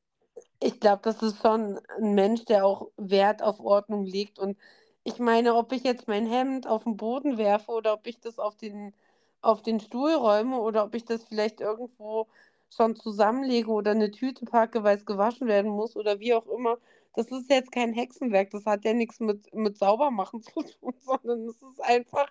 [0.61, 4.39] Ich glaube, das ist schon ein Mensch, der auch Wert auf Ordnung legt.
[4.39, 4.57] Und
[5.05, 8.39] ich meine, ob ich jetzt mein Hemd auf den Boden werfe oder ob ich das
[8.39, 8.95] auf den,
[9.41, 12.29] auf den Stuhl räume oder ob ich das vielleicht irgendwo
[12.71, 16.79] schon zusammenlege oder eine Tüte packe, weil es gewaschen werden muss oder wie auch immer.
[17.15, 18.51] Das ist jetzt kein Hexenwerk.
[18.51, 22.31] Das hat ja nichts mit, mit Saubermachen zu tun, sondern es ist einfach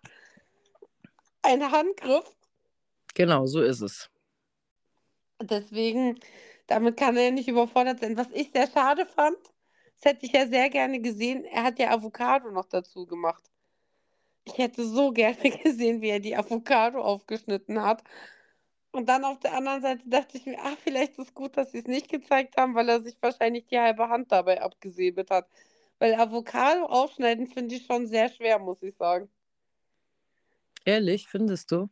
[1.44, 2.36] ein Handgriff.
[3.13, 4.10] Genau, so ist es.
[5.41, 6.19] Deswegen,
[6.67, 8.17] damit kann er ja nicht überfordert sein.
[8.17, 9.38] Was ich sehr schade fand,
[9.95, 13.43] das hätte ich ja sehr gerne gesehen, er hat ja Avocado noch dazu gemacht.
[14.45, 18.04] Ich hätte so gerne gesehen, wie er die Avocado aufgeschnitten hat.
[18.91, 21.71] Und dann auf der anderen Seite dachte ich mir, ach, vielleicht ist es gut, dass
[21.71, 25.47] sie es nicht gezeigt haben, weil er sich wahrscheinlich die halbe Hand dabei abgesäbelt hat.
[26.00, 29.30] Weil Avocado aufschneiden finde ich schon sehr schwer, muss ich sagen.
[30.84, 31.89] Ehrlich, findest du?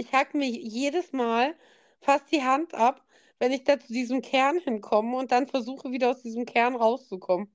[0.00, 1.54] Ich hack mir jedes Mal
[2.00, 3.04] fast die Hand ab,
[3.38, 7.54] wenn ich da zu diesem Kern hinkomme und dann versuche, wieder aus diesem Kern rauszukommen.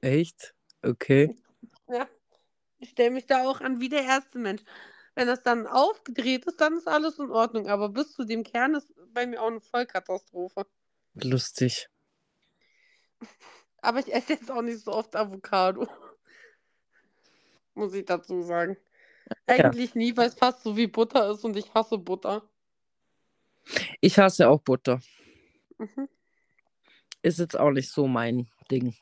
[0.00, 0.54] Echt?
[0.82, 1.36] Okay.
[1.88, 2.08] Ja,
[2.78, 4.62] ich stelle mich da auch an wie der erste Mensch.
[5.14, 7.68] Wenn das dann aufgedreht ist, dann ist alles in Ordnung.
[7.68, 10.64] Aber bis zu dem Kern ist bei mir auch eine Vollkatastrophe.
[11.12, 11.90] Lustig.
[13.82, 15.86] Aber ich esse jetzt auch nicht so oft Avocado.
[17.74, 18.78] Muss ich dazu sagen.
[19.28, 19.36] Ja.
[19.46, 22.42] Eigentlich nie, weil es fast so wie Butter ist und ich hasse Butter.
[24.00, 25.00] Ich hasse auch Butter.
[25.78, 26.08] Mhm.
[27.22, 28.94] Ist jetzt auch nicht so mein Ding.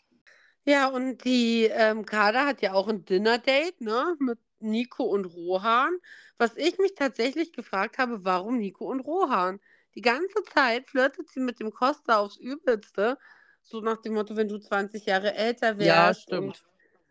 [0.64, 5.96] Ja, und die ähm, Kader hat ja auch ein Dinner-Date, ne, mit Nico und Rohan.
[6.36, 9.60] Was ich mich tatsächlich gefragt habe, warum Nico und Rohan?
[9.94, 13.18] Die ganze Zeit flirtet sie mit dem Costa aufs Übelste.
[13.62, 15.88] So nach dem Motto, wenn du 20 Jahre älter wärst.
[15.88, 16.64] Ja, stimmt.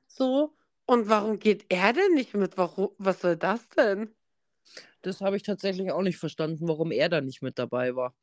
[0.08, 0.54] So.
[0.90, 2.58] Und warum geht er denn nicht mit?
[2.58, 4.10] Warum, was soll das denn?
[5.04, 8.16] Das habe ich tatsächlich auch nicht verstanden, warum er da nicht mit dabei war.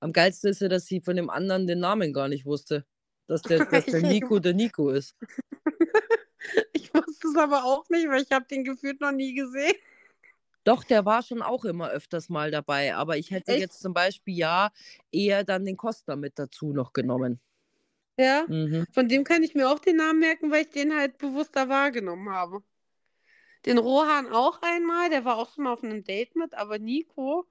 [0.00, 2.86] Am geilsten ist ja, dass sie von dem anderen den Namen gar nicht wusste.
[3.26, 5.14] Dass der, dass der Nico der Nico ist.
[6.72, 9.74] Ich wusste es aber auch nicht, weil ich habe den gefühlt noch nie gesehen.
[10.62, 12.94] Doch, der war schon auch immer öfters mal dabei.
[12.94, 13.60] Aber ich hätte Echt?
[13.60, 14.70] jetzt zum Beispiel ja
[15.10, 17.40] eher dann den Costa mit dazu noch genommen.
[18.18, 18.84] Ja, Mhm.
[18.92, 22.30] von dem kann ich mir auch den Namen merken, weil ich den halt bewusster wahrgenommen
[22.30, 22.62] habe.
[23.66, 27.46] Den Rohan auch einmal, der war auch schon mal auf einem Date mit, aber Nico,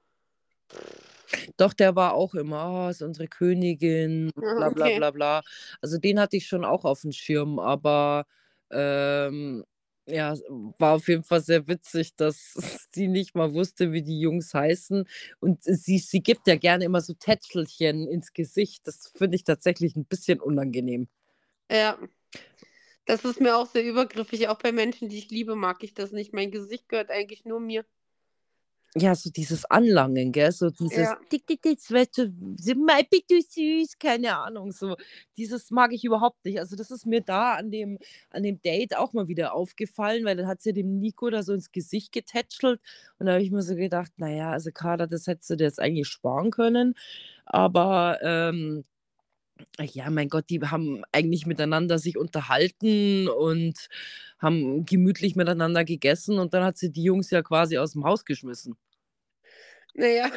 [1.57, 4.89] Doch, der war auch immer: „Oh, ist unsere Königin“ und Ah, bla bla okay.
[4.89, 5.41] bla bla.
[5.81, 8.25] Also, den hatte ich schon auch aufm Schirm, aber,
[8.71, 9.63] ähm,
[10.07, 10.35] ja,
[10.79, 15.05] war auf jeden Fall sehr witzig, dass sie nicht mal wusste, wie die Jungs heißen
[15.39, 18.87] und sie sie gibt ja gerne immer so Tätschelchen ins Gesicht.
[18.87, 21.07] Das finde ich tatsächlich 'n bisschen unangenehm.
[21.71, 21.97] Ja.
[23.07, 24.47] Das ist mir auch sehr übergriffig.
[24.47, 26.33] Auch bei Menschen, die ich liebe, mag ich das nicht.
[26.33, 27.85] Mein Gesicht gehört eigentlich nur mir.
[28.95, 30.51] Ja, so dieses Anlangen, gell?
[30.51, 31.23] So dieses: Ja.
[32.87, 34.95] „Sei bitte süß“, keine Ahnung, so.
[35.37, 36.59] Dieses mag ich überhaupt nicht.
[36.59, 37.97] Also, das ist mir da an dem
[38.29, 41.53] an dem Date auch mal wieder aufgefallen, weil dann hat sie dem Nico da so
[41.53, 42.79] ins Gesicht getätschelt
[43.19, 45.65] und da habe ich mir so gedacht: „Na ja, also Carla, das hättest du dir
[45.65, 46.95] jetzt eigentlich sparen können.“
[47.45, 48.85] Aber, ähm,
[49.81, 53.87] ja, mein Gott, die haben eigentlich miteinander sich unterhalten und
[54.39, 58.75] haben gemütlich miteinander gegessen und dann hat sie die Jungs ja quasi aus'm Haus geschmissen.
[59.95, 60.31] Na ja,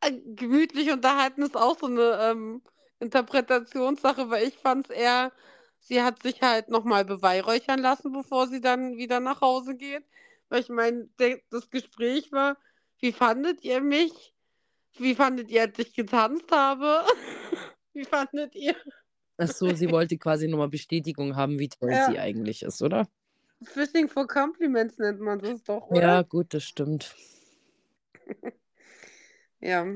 [0.00, 2.62] äh, gemütlich unterhalten ist auch so 'ne, ähm,
[3.00, 5.32] Interpretationssache, weil ich fand's eher
[5.80, 10.04] sie hat sich halt noch mal beweihräuchern lassen, bevor sie dann wieder nach Hause geht.
[10.48, 11.08] Weil ich meine,
[11.50, 12.56] das Gespräch war:
[13.00, 14.34] „Wie fandet ihr mich?
[14.98, 17.04] Wie fandet ihr, als ich getanzt habe?
[17.98, 18.74] Wie fandet ihr?“
[19.36, 22.06] Ach so, sie wollte quasi noch mal Bestätigung haben, wie toll Ja.
[22.10, 23.08] sie eigentlich ist, oder?
[23.62, 26.00] Fishing for compliments nennt man das doch, oder?
[26.02, 27.14] Ja, gut, das stimmt.
[29.60, 29.86] Ja.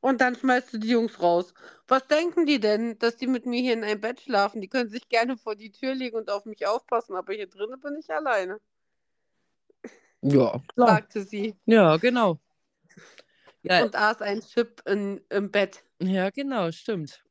[0.00, 1.52] Und dann schmeißt du die Jungs raus.
[1.86, 4.62] Was denken die denn, dass die mit mir hier in einem Bett schlafen?
[4.62, 7.78] Die können sich gerne vor die Tür legen und auf mich aufpassen, aber hier drinnen
[7.80, 8.58] bin ich alleine.
[10.22, 10.88] Ja, klar.
[10.88, 11.54] Sagte sie.
[11.66, 12.40] Ja, genau.
[13.62, 13.82] Ja.
[13.82, 15.84] Und aß ein Chip in im Bett.
[16.00, 17.22] Ja, genau, stimmt.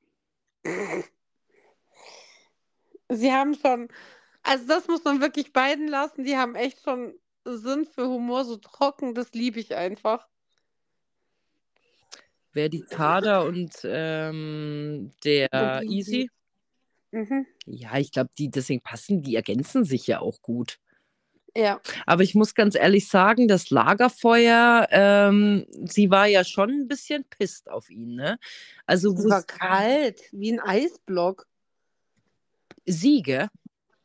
[3.09, 3.89] Sie haben schon
[4.43, 6.23] also, das muss man wirklich beiden lassen.
[6.23, 7.13] Die haben echt schon
[7.45, 10.27] Sinn für Humor, so trocken, das liebe ich einfach.
[12.53, 16.21] Wer die Carla und, ähm, Und der Easy.
[16.21, 16.29] Easy?
[17.11, 17.45] Mhm.
[17.65, 20.79] Ja, ich glaube, die deswegen passen die ergänzen sich ja auch gut.
[21.59, 21.81] Ja.
[22.07, 27.25] Aber ich muss ganz ehrlich sagen, das Lagerfeuer, ähm, sie war ja schon 'n bisschen
[27.29, 28.39] pisst auf ihn, ne?
[28.85, 31.45] Also, wo war kalt, wie 'n Eisblock.
[32.87, 33.49] Sie, gell?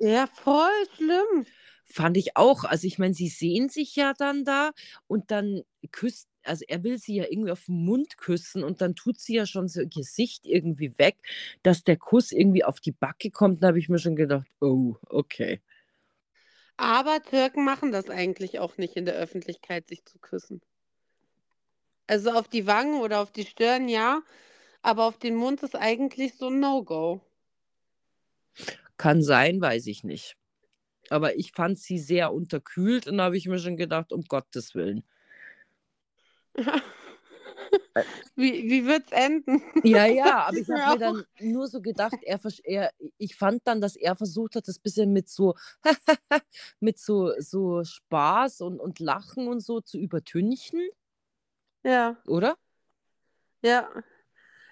[0.01, 1.47] Ja, voll schlimm.
[1.87, 2.65] Fand ich auch.
[2.65, 4.73] Also, ich meine, sie sehen sich ja dann da
[5.07, 5.63] und dann
[5.93, 9.35] küsst also, er will sie ja irgendwie auf 'n Mund küssen und dann tut sie
[9.37, 11.17] ja schon so ihr Gesicht irgendwie weg,
[11.63, 13.63] dass der Kuss irgendwie auf die Backe kommt.
[13.63, 15.61] Da habe ich mir schon gedacht: „Oh, okay.“
[16.79, 20.61] Aber Türken machen das eigentlich auch nicht in der Öffentlichkeit, sich zu küssen.
[22.09, 24.23] Also, auf die Wangen oder auf die Stirn ja,
[24.83, 27.21] aber auf den Mund ist eigentlich so 'n No-Go.
[28.99, 30.37] Kann sein, weiß ich nicht.
[31.11, 34.75] Aber ich fand sie sehr unterkühlt und da habe ich mir schon gedacht: „Um Gottes
[34.75, 35.05] Willen.“
[38.37, 39.63] Wie wie wird's enden?
[39.87, 43.83] Ja, ja, aber ich habe mir dann nur so gedacht, er er ich fand dann,
[43.83, 45.55] dass er versucht hat, das bisschen mit so
[46.81, 50.81] mit so so Spaß und und Lachen und so zu übertünchen.
[51.85, 52.17] Ja.
[52.27, 52.57] Oder?
[53.63, 53.89] Ja.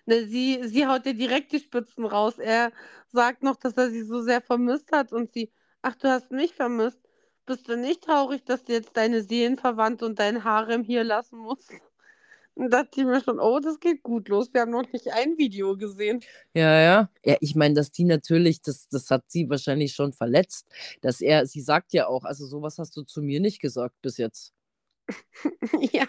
[0.07, 2.39] Ne, sie sie haut ja direkt die Spitzen raus.
[2.39, 2.73] Er
[3.09, 6.55] sagt noch, dass er sie so sehr vermisst hat und sie: „Ach, du hast mich
[6.55, 7.01] vermisst?
[7.47, 11.73] Bist du nicht traurig, dass du jetzt deine Seelenverwandte und dein Harem hier lassen musst?“
[12.57, 14.53] Und dachte ich mir schon: „Oh, das geht gut los.
[14.53, 16.21] Wir haben noch nicht ein Video gesehen.“
[16.55, 17.11] Ja, ja.
[17.25, 20.67] Ja, ich meine, dass die natürlich das das hat sie wahrscheinlich schon verletzt,
[21.01, 23.95] dass er sie sagt ja auch: „Also, so was hast du zu mir nicht gesagt
[24.03, 24.51] bis jetzt.“
[25.93, 26.07] Ja,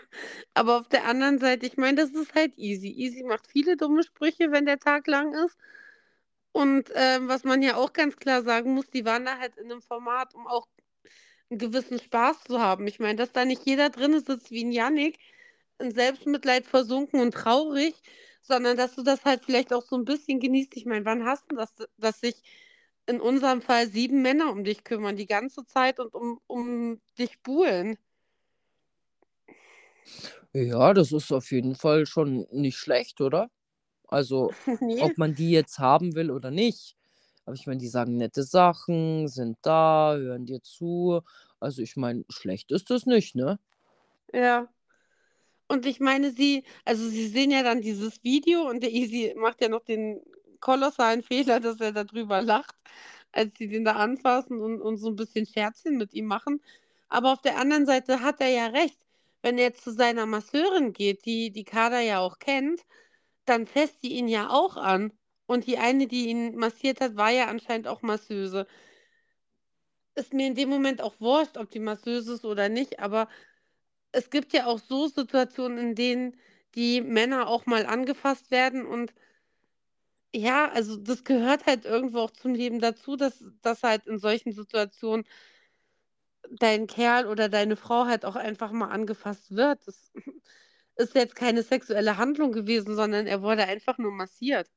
[0.53, 2.87] aber auf der anderen Seite, ich meine, das ist halt Easy.
[2.89, 5.55] Easy macht viele dumme Sprüche, wenn der Tag lang ist.
[6.55, 9.67] Und, ähm, was man ja auch ganz klar sagen muss, die waren da halt in
[9.67, 10.67] 'nem Format, um auch
[11.51, 12.87] 'n gewissen Spaß zu haben.
[12.87, 15.19] Ich meine, dass da nicht jeder drinnen sitzt wie 'n Jannik,
[15.79, 17.95] in Selbstmitleid versunken und traurig,
[18.41, 20.75] sondern dass du das halt vielleicht auch so 'n bisschen genießt.
[20.77, 22.41] Ich meine, wann hast 'n das, dass sich
[23.07, 27.41] in unserem Fall 7 Männer um dich kümmern die ganze Zeit und um um dich
[27.43, 27.97] buhlen?
[30.55, 33.49] Ja, das ist auf jeden Fall schon nicht schlecht, oder?
[34.07, 34.99] Also, Ne.
[34.99, 36.95] ob man die jetzt haben will oder nicht.
[37.45, 41.21] Aber ich meine, die sagen nette Sachen, sind da, hören dir zu.
[41.59, 43.59] Also, ich meine, schlecht ist das nicht, ne?
[44.33, 44.73] Ja.
[45.73, 49.59] Und ich meine, sie also, sie sehen ja dann dieses Video und der Easy macht
[49.59, 50.21] ja noch den
[50.59, 52.75] kolossalen Fehler, dass er da drüber lacht,
[53.31, 56.61] als sie den da anfassen und und so 'n bisschen Scherzchen mit ihm machen.
[57.09, 58.99] Aber auf der anderen Seite hat er ja recht.
[59.41, 62.81] Wenn er zu seiner Masseurin geht, die die Carla ja auch kennt,
[63.45, 65.13] dann fasst die ihn ja auch an.
[65.47, 68.67] Und die eine, die ihn massiert hat, war ja anscheinend auch Masseuse.
[70.17, 73.27] Ist mir in dem Moment auch wurscht, ob die Masseuse ist oder nicht, aber
[74.13, 76.37] es gibt ja auch so Situationen, in denen
[76.75, 79.13] die Männer auch mal angefasst werden und
[80.35, 84.51] ja, also das gehört halt irgendwo auch zum Leben dazu, dass, dass halt in solchen
[84.51, 85.25] Situationen
[86.59, 89.87] dein Kerl oder deine Frau halt auch einfach mal angefasst wird.
[89.87, 90.11] Das
[90.95, 94.69] ist jetzt keine sexuelle Handlung gewesen, sondern er wurde einfach nur massiert.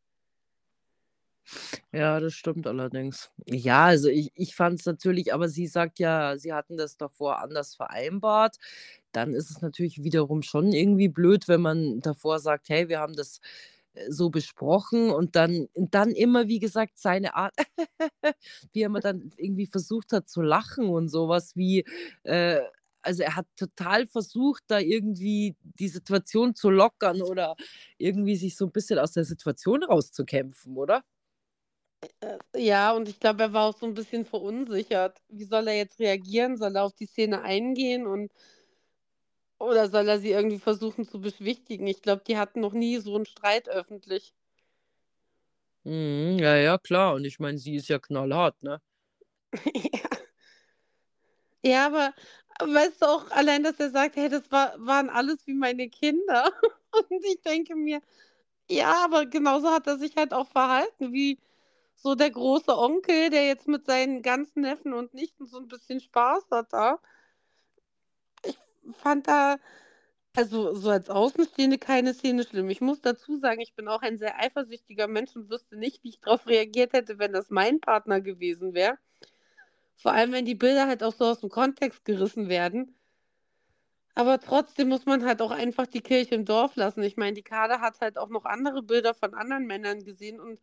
[1.92, 3.30] Ja, das stimmt allerdings.
[3.46, 7.40] Ja, also ich, ich fand es natürlich, aber sie sagt ja, sie hatten das davor
[7.40, 8.56] anders vereinbart.
[9.16, 13.16] Dann ist es natürlich wiederum schon irgendwie blöd, wenn man davor sagt, hey, wir haben
[13.16, 13.40] das
[13.94, 17.54] äh, so besprochen und dann, dann immer, wie gesagt, seine Art,
[18.72, 21.86] wie er dann irgendwie versucht hat zu lachen und sowas wie,
[22.24, 22.60] äh,
[23.00, 27.56] also er hat total versucht, da irgendwie die Situation zu lockern oder
[27.96, 31.04] irgendwie sich so ein bisschen aus der Situation rauszukämpfen, oder?
[32.20, 35.22] Äh, ja, und ich glaube, er war auch so ein bisschen verunsichert.
[35.30, 36.58] Wie soll er jetzt reagieren?
[36.58, 38.30] Soll er auf die Szene eingehen und
[39.58, 41.86] oder soll er sie irgendwie versuchen zu beschwichtigen?
[41.86, 44.34] Ich glaube, die hatten noch nie so einen Streit öffentlich.
[45.84, 47.14] Mhm, ja, ja, klar.
[47.14, 48.80] Und ich meine, sie ist ja knallhart, ne?
[49.92, 50.26] Ja.
[51.64, 52.14] Ja, aber
[52.60, 56.50] weißt du auch allein, dass er sagt: „Hey, das war waren alles wie meine Kinder.“
[57.10, 58.00] Und ich denke mir:
[58.70, 61.40] „Ja, aber genauso hat er sich halt auch verhalten wie
[61.96, 66.00] so der große Onkel, der jetzt mit seinen ganzen Neffen und Nichten so ein bisschen
[66.00, 67.00] Spaß hat da.
[67.15, 67.15] Ich
[68.94, 69.56] fand da
[70.36, 72.68] also, so als Außenstehende keine Szene schlimm.
[72.68, 76.10] Ich muss dazu sagen, ich bin auch ein sehr eifersüchtiger Mensch und wüsste nicht, wie
[76.10, 78.98] ich darauf reagiert hätte, wenn das mein Partner gewesen wäre.
[79.96, 82.94] Vor allem, wenn die Bilder halt auch so aus dem Kontext gerissen werden.
[84.14, 87.02] Aber trotzdem muss man halt auch einfach die Kirche im Dorf lassen.
[87.02, 90.60] Ich meine, die Kader hat halt auch noch andere Bilder von anderen Männern gesehen und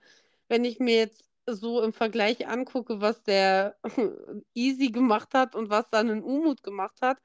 [0.49, 3.75] wenn ich mir jetzt so im Vergleich angucke, was der
[4.53, 7.17] Easy gemacht hat und was dann ein Umut gemacht hat,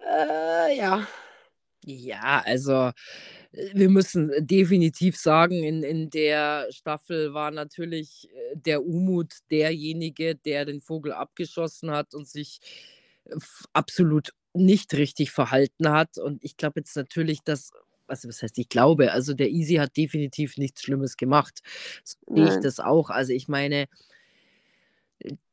[0.00, 1.06] äh, ja.
[1.84, 2.90] Ja, also
[3.52, 10.34] äh, wir müssen definitiv sagen, in, in der Staffel war natürlich äh, der Umut derjenige,
[10.34, 12.60] der den Vogel abgeschossen hat und sich
[13.26, 13.36] äh,
[13.72, 16.18] absolut nicht richtig verhalten hat.
[16.18, 17.70] Und ich glaube jetzt natürlich, dass
[18.08, 21.60] also was heißt ich glaube, also der Easy hat definitiv nichts Schlimmes gemacht.
[22.04, 23.10] So sehe ich das auch.
[23.10, 23.86] Also ich meine,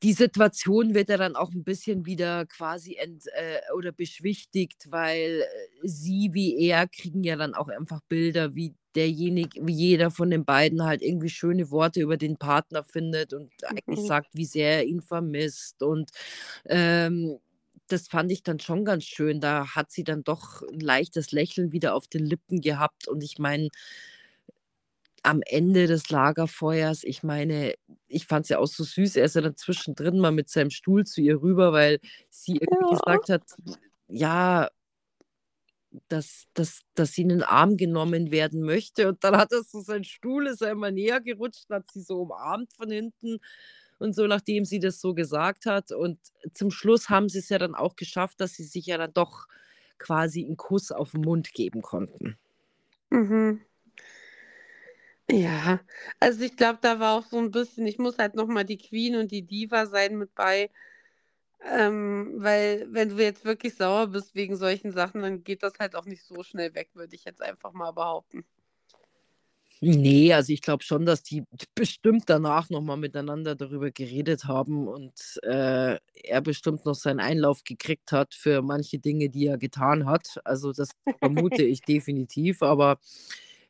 [0.03, 5.41] die Situation wird ja dann auch ein bisschen wieder quasi ent äh, oder beschwichtigt, weil,
[5.41, 10.29] äh, sie wie er kriegen ja dann auch einfach Bilder, wie derjenige wie jeder von
[10.29, 14.05] den beiden halt irgendwie schöne Worte über den Partner findet und eigentlich Mhm.
[14.05, 16.11] sagt, wie sehr er ihn vermisst und,
[16.65, 17.39] ähm
[17.89, 19.41] das fand ich dann schon ganz schön.
[19.41, 23.39] Da hat sie dann doch 'n leichtes Lächeln wieder auf den Lippen gehabt und ich
[23.39, 23.67] meine,
[25.23, 27.75] am Ende des Lagerfeuers, ich meine,
[28.07, 29.15] ich fand es ja auch so süß.
[29.17, 32.85] Er ist ja dann zwischendrin mal mit seinem Stuhl zu ihr rüber, weil sie irgendwie
[32.85, 32.87] Ja.
[32.87, 33.43] gesagt hat,
[34.07, 34.69] ja,
[36.09, 39.81] dass dass dass sie in den Arm genommen werden möchte und dann hat er so
[39.81, 43.39] seinen Stuhl ist er immer näher gerutscht und hat sie so umarmt von hinten
[43.99, 45.91] und so, nachdem sie das so gesagt hat.
[45.93, 46.19] Und
[46.53, 49.47] zum Schluss haben sie es ja dann auch geschafft, dass sie sich ja dann doch
[49.99, 52.37] quasi 'n Kuss auf 'n Mund geben konnten.
[53.11, 53.63] Mhm.
[55.29, 55.79] Ja,
[56.19, 58.77] also ich glaube, da war auch so ein bisschen ich muss halt noch mal die
[58.77, 60.69] Queen und die Diva sein mit bei,
[61.65, 65.95] ähm, weil wenn du jetzt wirklich sauer bist wegen solchen Sachen, dann geht das halt
[65.95, 68.45] auch nicht so schnell weg, würde ich jetzt einfach mal behaupten.
[69.81, 71.43] Ne, also ich glaube schon, dass die
[71.75, 77.63] bestimmt danach noch mal miteinander darüber geredet haben und, äh, er bestimmt noch seinen Einlauf
[77.65, 80.39] gekriegt hat für manche Dinge, die er getan hat.
[80.45, 82.99] Also, das vermute ich definitiv, aber,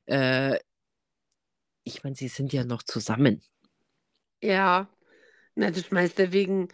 [0.06, 0.60] äh
[1.84, 3.41] ich meine, sie sind ja noch zusammen.
[4.41, 4.88] Ja,
[5.56, 6.69] na, du schmeißt ja wegen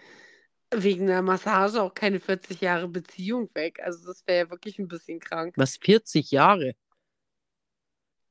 [0.74, 3.80] wegen 'ner Massage auch keine 40 Jahre Beziehung weg.
[3.84, 5.56] Also, das wäre ja wirklich ein bisschen krank.
[5.58, 6.74] Was, 40 Jahre?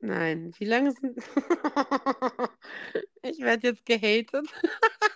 [0.01, 1.19] Nein, wie lange sind
[3.23, 4.49] Ich werde jetzt gehatet.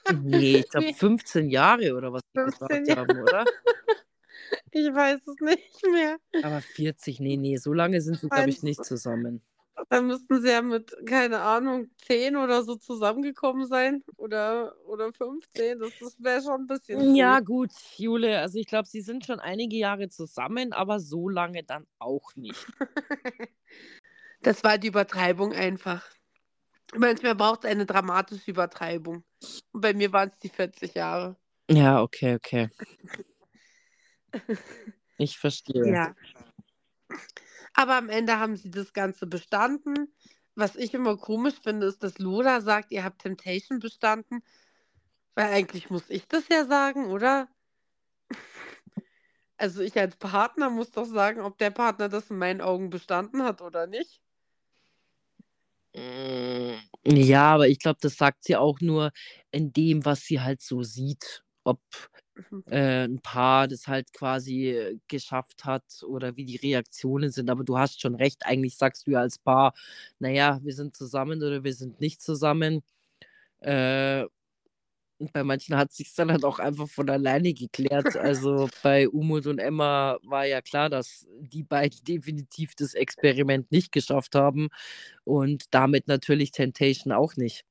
[0.09, 3.01] Ne, ich glaube Wie 15 Jahre oder was die 15 gesagt Jahre?
[3.01, 3.49] haben, oder?
[4.71, 6.19] Ich weiß es nicht mehr.
[6.41, 9.43] Aber 40, ne, ne, so lange sind sie, glaube ich, nicht zusammen.
[9.91, 15.79] Dann müssten sie ja mit, keine Ahnung, 10 oder so zusammengekommen sein oder oder 15.
[15.81, 17.39] Das das wäre schon 'n bisschen früh.
[17.39, 21.63] Ja gut, Jule, also ich glaube, sie sind schon einige Jahre zusammen, aber so lange
[21.65, 22.67] dann auch nicht.
[24.43, 26.05] Das war die Übertreibung einfach.
[26.97, 29.25] Manchmal braucht's eine dramatische Übertreibung.
[29.73, 31.37] Und bei mir waren's die 40 Jahre.
[31.71, 32.69] Ja, okay, okay.
[35.19, 35.99] Ich verstehe.
[36.07, 36.15] Ja.
[37.75, 40.13] Aber am Ende haben sie das Ganze bestanden.
[40.55, 44.43] Was ich immer komisch finde, ist, dass Lola sagt, ihr habt Temptation bestanden,
[45.35, 47.49] weil eigentlich muss ich das ja sagen, oder?
[49.59, 53.45] Also ich als Partner muss doch sagen, ob der Partner das in meinen Augen bestanden
[53.45, 54.21] hat oder nicht.
[55.95, 59.13] Hm, ja, aber ich glaube, das sagt sie auch nur
[59.51, 61.45] in dem, was sie halt so sieht.
[61.65, 61.81] Ob
[62.37, 62.63] Mhm.
[62.71, 67.51] äh, 'n Paar das halt quasi geschafft hat oder wie die Reaktionen sind.
[67.51, 69.75] Aber du hast schon recht, eigentlich sagst du ja als Paar:
[70.19, 72.83] „Na ja, wir sind zusammen oder wir sind nicht zusammen.“
[73.61, 74.27] Äh,
[75.19, 78.17] und bei manchen hat sich's dann halt auch einfach von alleine geklärt.
[78.17, 83.93] Also, bei Umut und Emma war ja klar, dass die beiden definitiv das Experiment nicht
[83.93, 84.69] geschafft haben
[85.25, 87.65] und damit natürlich Temptation auch nicht.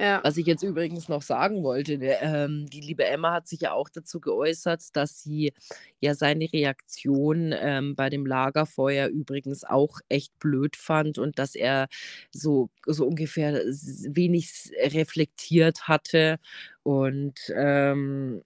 [0.00, 0.20] Ja.
[0.22, 3.72] Was ich jetzt übrigens noch sagen wollte, der ähm, die liebe Emma hat sich ja
[3.72, 5.52] auch dazu geäußert, dass sie
[6.00, 11.88] ja seine Reaktion, ähm, bei dem Lagerfeuer übrigens auch echt blöd fand und dass er
[12.30, 16.38] so so ungefähr wenig reflektiert hatte.
[16.84, 18.42] Und, ähm,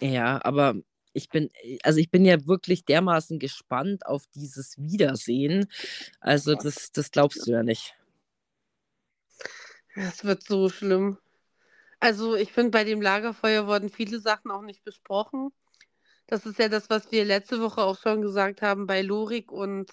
[0.00, 0.74] ja, aber
[1.14, 5.66] ich bin äh, also, ich bin ja wirklich dermaßen gespannt auf dieses Wiedersehen.
[6.20, 7.96] Also, das das glaubst du ja nicht.
[9.94, 11.18] Es wird so schlimm.
[12.00, 15.52] Also, ich finde, bei dem Lagerfeuer wurden viele Sachen auch nicht besprochen.
[16.26, 19.92] Das ist ja das, was wir letzte Woche auch schon gesagt haben bei Lorik und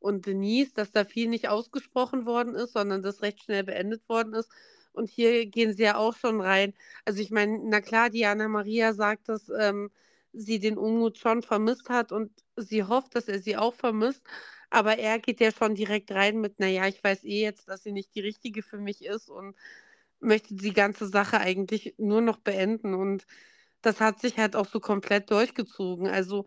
[0.00, 4.34] und Denise, dass da viel nicht ausgesprochen worden ist, sondern das recht schnell beendet worden
[4.34, 4.50] ist.
[4.92, 6.74] Und hier gehen sie ja auch schon rein.
[7.06, 9.90] Also, ich meine, na klar, Diana Maria sagt, dass, ähm,
[10.32, 14.22] sie den Umut schon vermisst hat und sie hofft, dass er sie auch vermisst.
[14.74, 17.82] Aber er geht ja schon direkt rein mit: „Na ja, ich weiß eh jetzt, dass
[17.84, 19.56] sie nicht die Richtige für mich ist“ und
[20.20, 22.94] möchte die ganze Sache eigentlich nur noch beenden.
[22.94, 23.26] Und
[23.82, 26.08] das hat sich halt auch so komplett durchgezogen.
[26.08, 26.46] Also,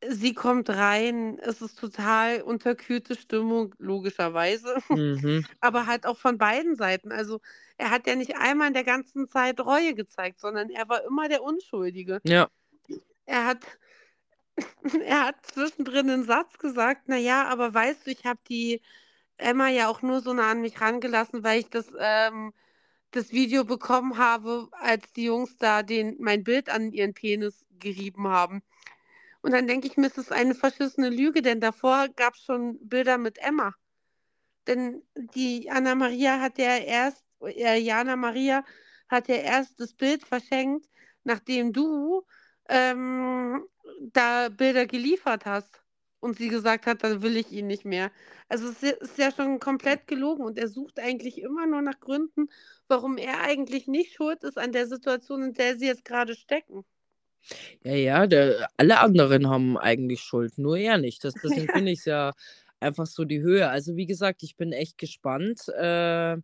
[0.00, 5.46] äh, sie kommt rein, es ist total unterkühlte Stimmung, logischerweise, Mhm.
[5.60, 7.12] aber halt auch von beiden Seiten.
[7.12, 7.40] Also,
[7.78, 11.28] er hat ja nicht einmal in der ganzen Zeit Reue gezeigt, sondern er war immer
[11.28, 12.20] der Unschuldige.
[12.24, 12.50] Ja.
[13.24, 13.64] Er hat
[15.04, 18.80] er hat zwischendrin 'nen Satz gesagt: „Na ja, aber weißt du, ich habe die
[19.38, 22.52] Emma ja auch nur so nah an mich rangelassen, weil ich das ähm,
[23.12, 28.28] das Video bekommen habe, als die Jungs da den mein Bild an ihren Penis gerieben
[28.28, 28.62] haben.“
[29.42, 33.18] Und dann denke ich mir, es ist eine verschissene Lüge, denn davor gab's schon Bilder
[33.18, 33.74] mit Emma.
[34.66, 35.02] Denn
[35.34, 38.64] die Anna Maria hat ja erst äh, Jana Maria
[39.08, 40.88] hat ja erst das Bild verschenkt,
[41.24, 42.24] nachdem du,
[42.68, 43.66] ähm,
[44.12, 45.82] da Bilder geliefert hast
[46.20, 48.10] und sie gesagt hat: „Dann will ich ihn nicht mehr.“
[48.48, 52.48] Also, es ist ja schon komplett gelogen und er sucht eigentlich immer nur nach Gründen,
[52.88, 56.84] warum er eigentlich nicht schuld ist an der Situation, in der sie jetzt grade stecken.
[57.84, 61.24] Ja, ja, der alle anderen haben eigentlich Schuld, nur er nicht.
[61.24, 61.80] Das deswegen Ja.
[61.80, 62.32] finde ich's ja
[62.80, 63.68] einfach so die Höhe.
[63.68, 66.36] Also, wie gesagt, ich bin echt gespannt, äh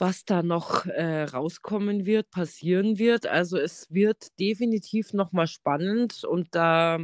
[0.00, 3.26] was da noch, äh, rauskommen wird, passieren wird.
[3.26, 6.98] Also, es wird definitiv noch mal spannend und da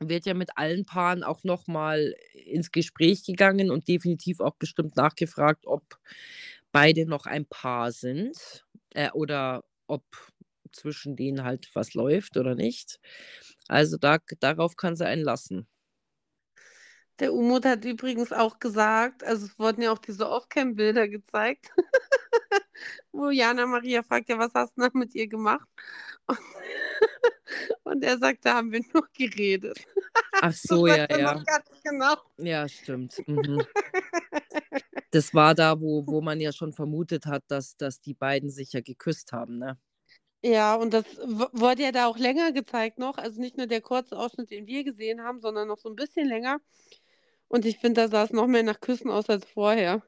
[0.00, 4.96] wird ja mit allen Paaren auch noch mal ins Gespräch gegangen und definitiv auch bestimmt
[4.96, 5.84] nachgefragt, ob
[6.72, 10.04] beide noch ein Paar sind, äh, oder ob
[10.72, 13.00] zwischen denen halt was läuft oder nicht.
[13.68, 15.66] Also, da darauf kann sie einen lassen.
[17.20, 21.70] Der Umut hat übrigens auch gesagt also, es wurden ja auch diese Offcam-Bilder gezeigt,
[23.12, 25.68] wo Jana Maria fragt: „Ja, was hast 'n da mit ihr gemacht?“
[26.26, 26.38] Und
[27.84, 29.78] und er sagt: „Da haben wir nur geredet.“
[30.40, 31.46] Ach so, ja, ja.
[31.46, 32.16] noch genau.
[32.38, 33.22] Ja, stimmt.
[33.26, 33.66] Mhm.
[35.12, 38.72] Das war da, wo wo man ja schon vermutet hat, dass dass die beiden sich
[38.72, 39.78] ja geküsst haben, ne?
[40.46, 41.04] Ja, und das
[41.52, 43.16] wurde ja da auch länger gezeigt noch.
[43.16, 46.28] Also, nicht nur der kurze Ausschnitt, den wir gesehen haben, sondern noch so 'n bisschen
[46.28, 46.60] länger.
[47.54, 50.02] Und ich finde, da sah es noch mehr nach Küssen aus als vorher.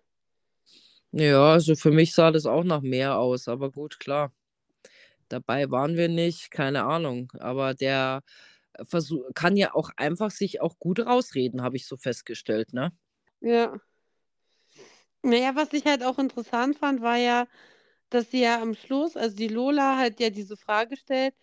[1.12, 4.32] Ja, also, für mich sah das auch nach mehr aus, aber gut, klar.
[5.28, 7.32] Dabei waren wir nicht, keine Ahnung.
[7.40, 8.22] Aber der
[8.84, 12.92] versu kann ja auch einfach sich auch gut rausreden, habe ich so festgestellt, ne?
[13.42, 13.78] Ja.
[15.24, 17.46] Na ja, was ich halt auch interessant fand, war ja,
[18.10, 21.34] dass sie ja am Schluss also, die Lola hat ja diese Frage stellt: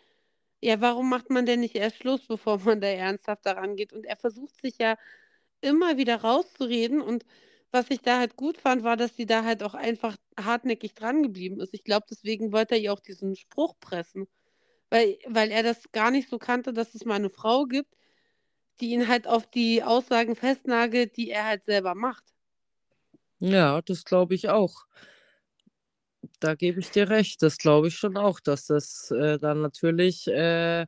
[0.61, 4.05] „Ja, warum macht man denn nicht erst Schluss, bevor man da ernsthaft da rangeht?“ Und
[4.05, 4.97] er versucht sich ja
[5.63, 7.25] immer wieder rauszureden und
[7.71, 11.59] was ich da halt gut fand, war, dass sie da halt auch einfach hartnäckig drangeblieben
[11.61, 11.73] ist.
[11.73, 14.27] Ich glaube, deswegen wollte er ihr auch diesen Spruch pressen,
[14.91, 17.95] weil weil er das gar nicht so kannte, dass es mal 'ne Frau gibt,
[18.81, 22.23] die ihn halt auf die Aussagen festnagelt, die er halt selber macht.
[23.41, 24.85] Ja, das glaube ich auch.
[26.39, 27.41] Da gebe ich dir recht.
[27.41, 30.87] Das glaube ich schon auch, dass das, äh, dann natürlich, äh,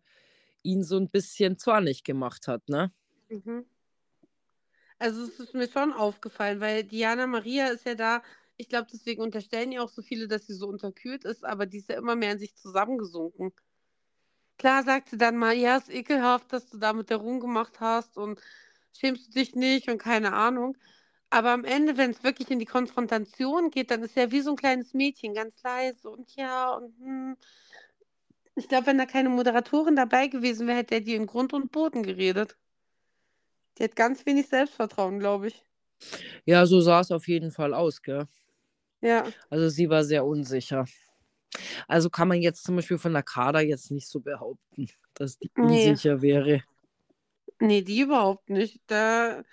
[0.64, 2.92] ihn so 'n bisschen zornig gemacht hat, ne?
[3.32, 3.66] Mhm.
[5.02, 8.22] Also, es ist mir schon aufgefallen, weil Diana Maria ist ja da
[8.58, 11.80] ich glaube, deswegen unterstellen ihr auch so viele, dass sie so unterkühlt ist, aber die
[11.80, 13.52] ist ja immer mehr in sich zusammengesunken.
[14.60, 18.18] Klar sagt sie dann mal, ja, ist ekelhaft, dass du da mit der rumgemacht hast
[18.18, 18.40] und
[18.98, 20.78] schämst du dich nicht und keine Ahnung.
[21.30, 24.52] Aber am Ende, wenn es wirklich in die Konfrontation geht, dann ist er wie so
[24.52, 27.38] ein kleines Mädchen, ganz leise und ja und hm.
[28.58, 31.72] Ich glaube, wenn da keine Moderatorin dabei gewesen wäre, hätte er die in Grund und
[31.72, 32.58] Boden geredet.
[33.78, 35.66] Die hat ganz wenig Selbstvertrauen, glaube ich.
[36.46, 38.28] Ja, so sah es auf jeden Fall aus, gell?
[39.02, 39.24] Ja.
[39.50, 40.86] Also sie war sehr unsicher.
[41.88, 45.52] Also kann man jetzt zum Beispiel von der Kader jetzt nicht so behaupten, dass die
[45.56, 45.90] Nee.
[45.90, 46.64] unsicher wäre.
[47.60, 48.82] Nee, die überhaupt nicht.
[48.88, 49.44] Da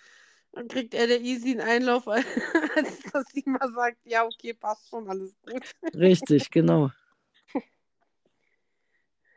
[0.68, 2.06] kriegt er der Easy einen Einlauf,
[2.76, 5.62] als dass sie mal sagt, ja, okay, passt schon, alles gut.
[5.94, 6.90] Richtig, genau.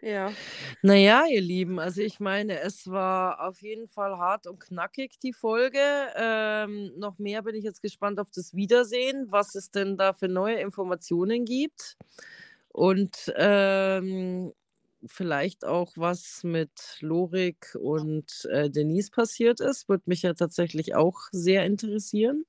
[0.05, 0.37] Ja.
[0.83, 5.33] Naja, ihr Lieben, also ich meine, es war auf jeden Fall hart und knackig, die
[5.33, 5.79] Folge.
[6.15, 10.27] Ähm, noch mehr bin ich jetzt gespannt auf das Wiedersehen, was es denn da für
[10.27, 11.97] neue Informationen gibt.
[12.69, 14.53] Und ähm,
[15.07, 21.17] vielleicht auch, was mit Lorik und äh, Denise passiert ist, würde mich ja tatsächlich auch
[21.31, 22.45] sehr interessieren.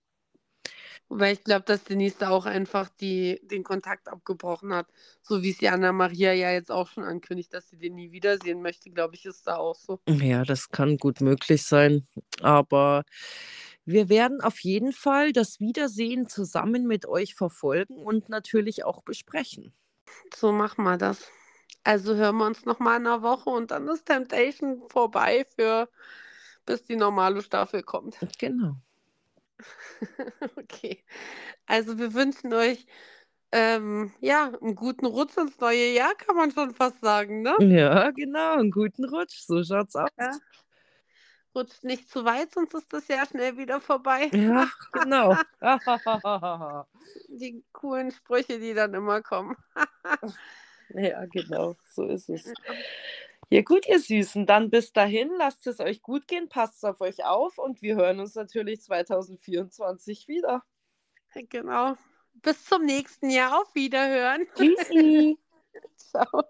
[1.08, 4.88] Weil ich glaube, dass Denise da auch einfach die, den Kontakt abgebrochen hat.
[5.22, 8.60] So wie es die Anna-Maria ja jetzt auch schon ankündigt, dass sie den nie wiedersehen
[8.60, 10.00] möchte, glaube ich, ist da auch so.
[10.08, 12.06] Ja, das kann gut möglich sein.
[12.40, 13.04] Aber
[13.84, 19.72] wir werden auf jeden Fall das Wiedersehen zusammen mit euch verfolgen und natürlich auch besprechen.
[20.34, 21.30] So machen wir das.
[21.84, 25.88] Also hören wir uns nochmal in einer Woche und dann ist Temptation vorbei für
[26.64, 28.18] bis die normale Staffel kommt.
[28.38, 28.74] Genau.
[30.56, 31.04] okay.
[31.66, 32.86] Also wir wünschen euch
[33.52, 37.54] ähm, ja einen guten Rutsch ins neue Jahr, kann man schon fast sagen, ne?
[37.60, 39.38] Ja, genau, einen guten Rutsch.
[39.40, 40.08] So schaut's aus.
[40.18, 40.30] Ja.
[41.54, 44.28] Rutscht nicht zu weit, sonst ist das Jahr schnell wieder vorbei.
[44.32, 45.36] Ja, genau.
[47.28, 49.56] Die coolen Sprüche, die dann immer kommen.
[50.90, 52.52] ja, genau, so ist es.
[53.48, 57.24] Ja gut, ihr Süßen, dann bis dahin, lasst es euch gut gehen, passt auf euch
[57.24, 60.64] auf und wir hören uns natürlich 2024 wieder.
[61.32, 61.94] Genau.
[62.34, 63.60] Bis zum nächsten Jahr.
[63.60, 64.46] Auf Wiederhören.
[64.54, 65.38] Tschüssi.
[65.96, 66.44] Ciao.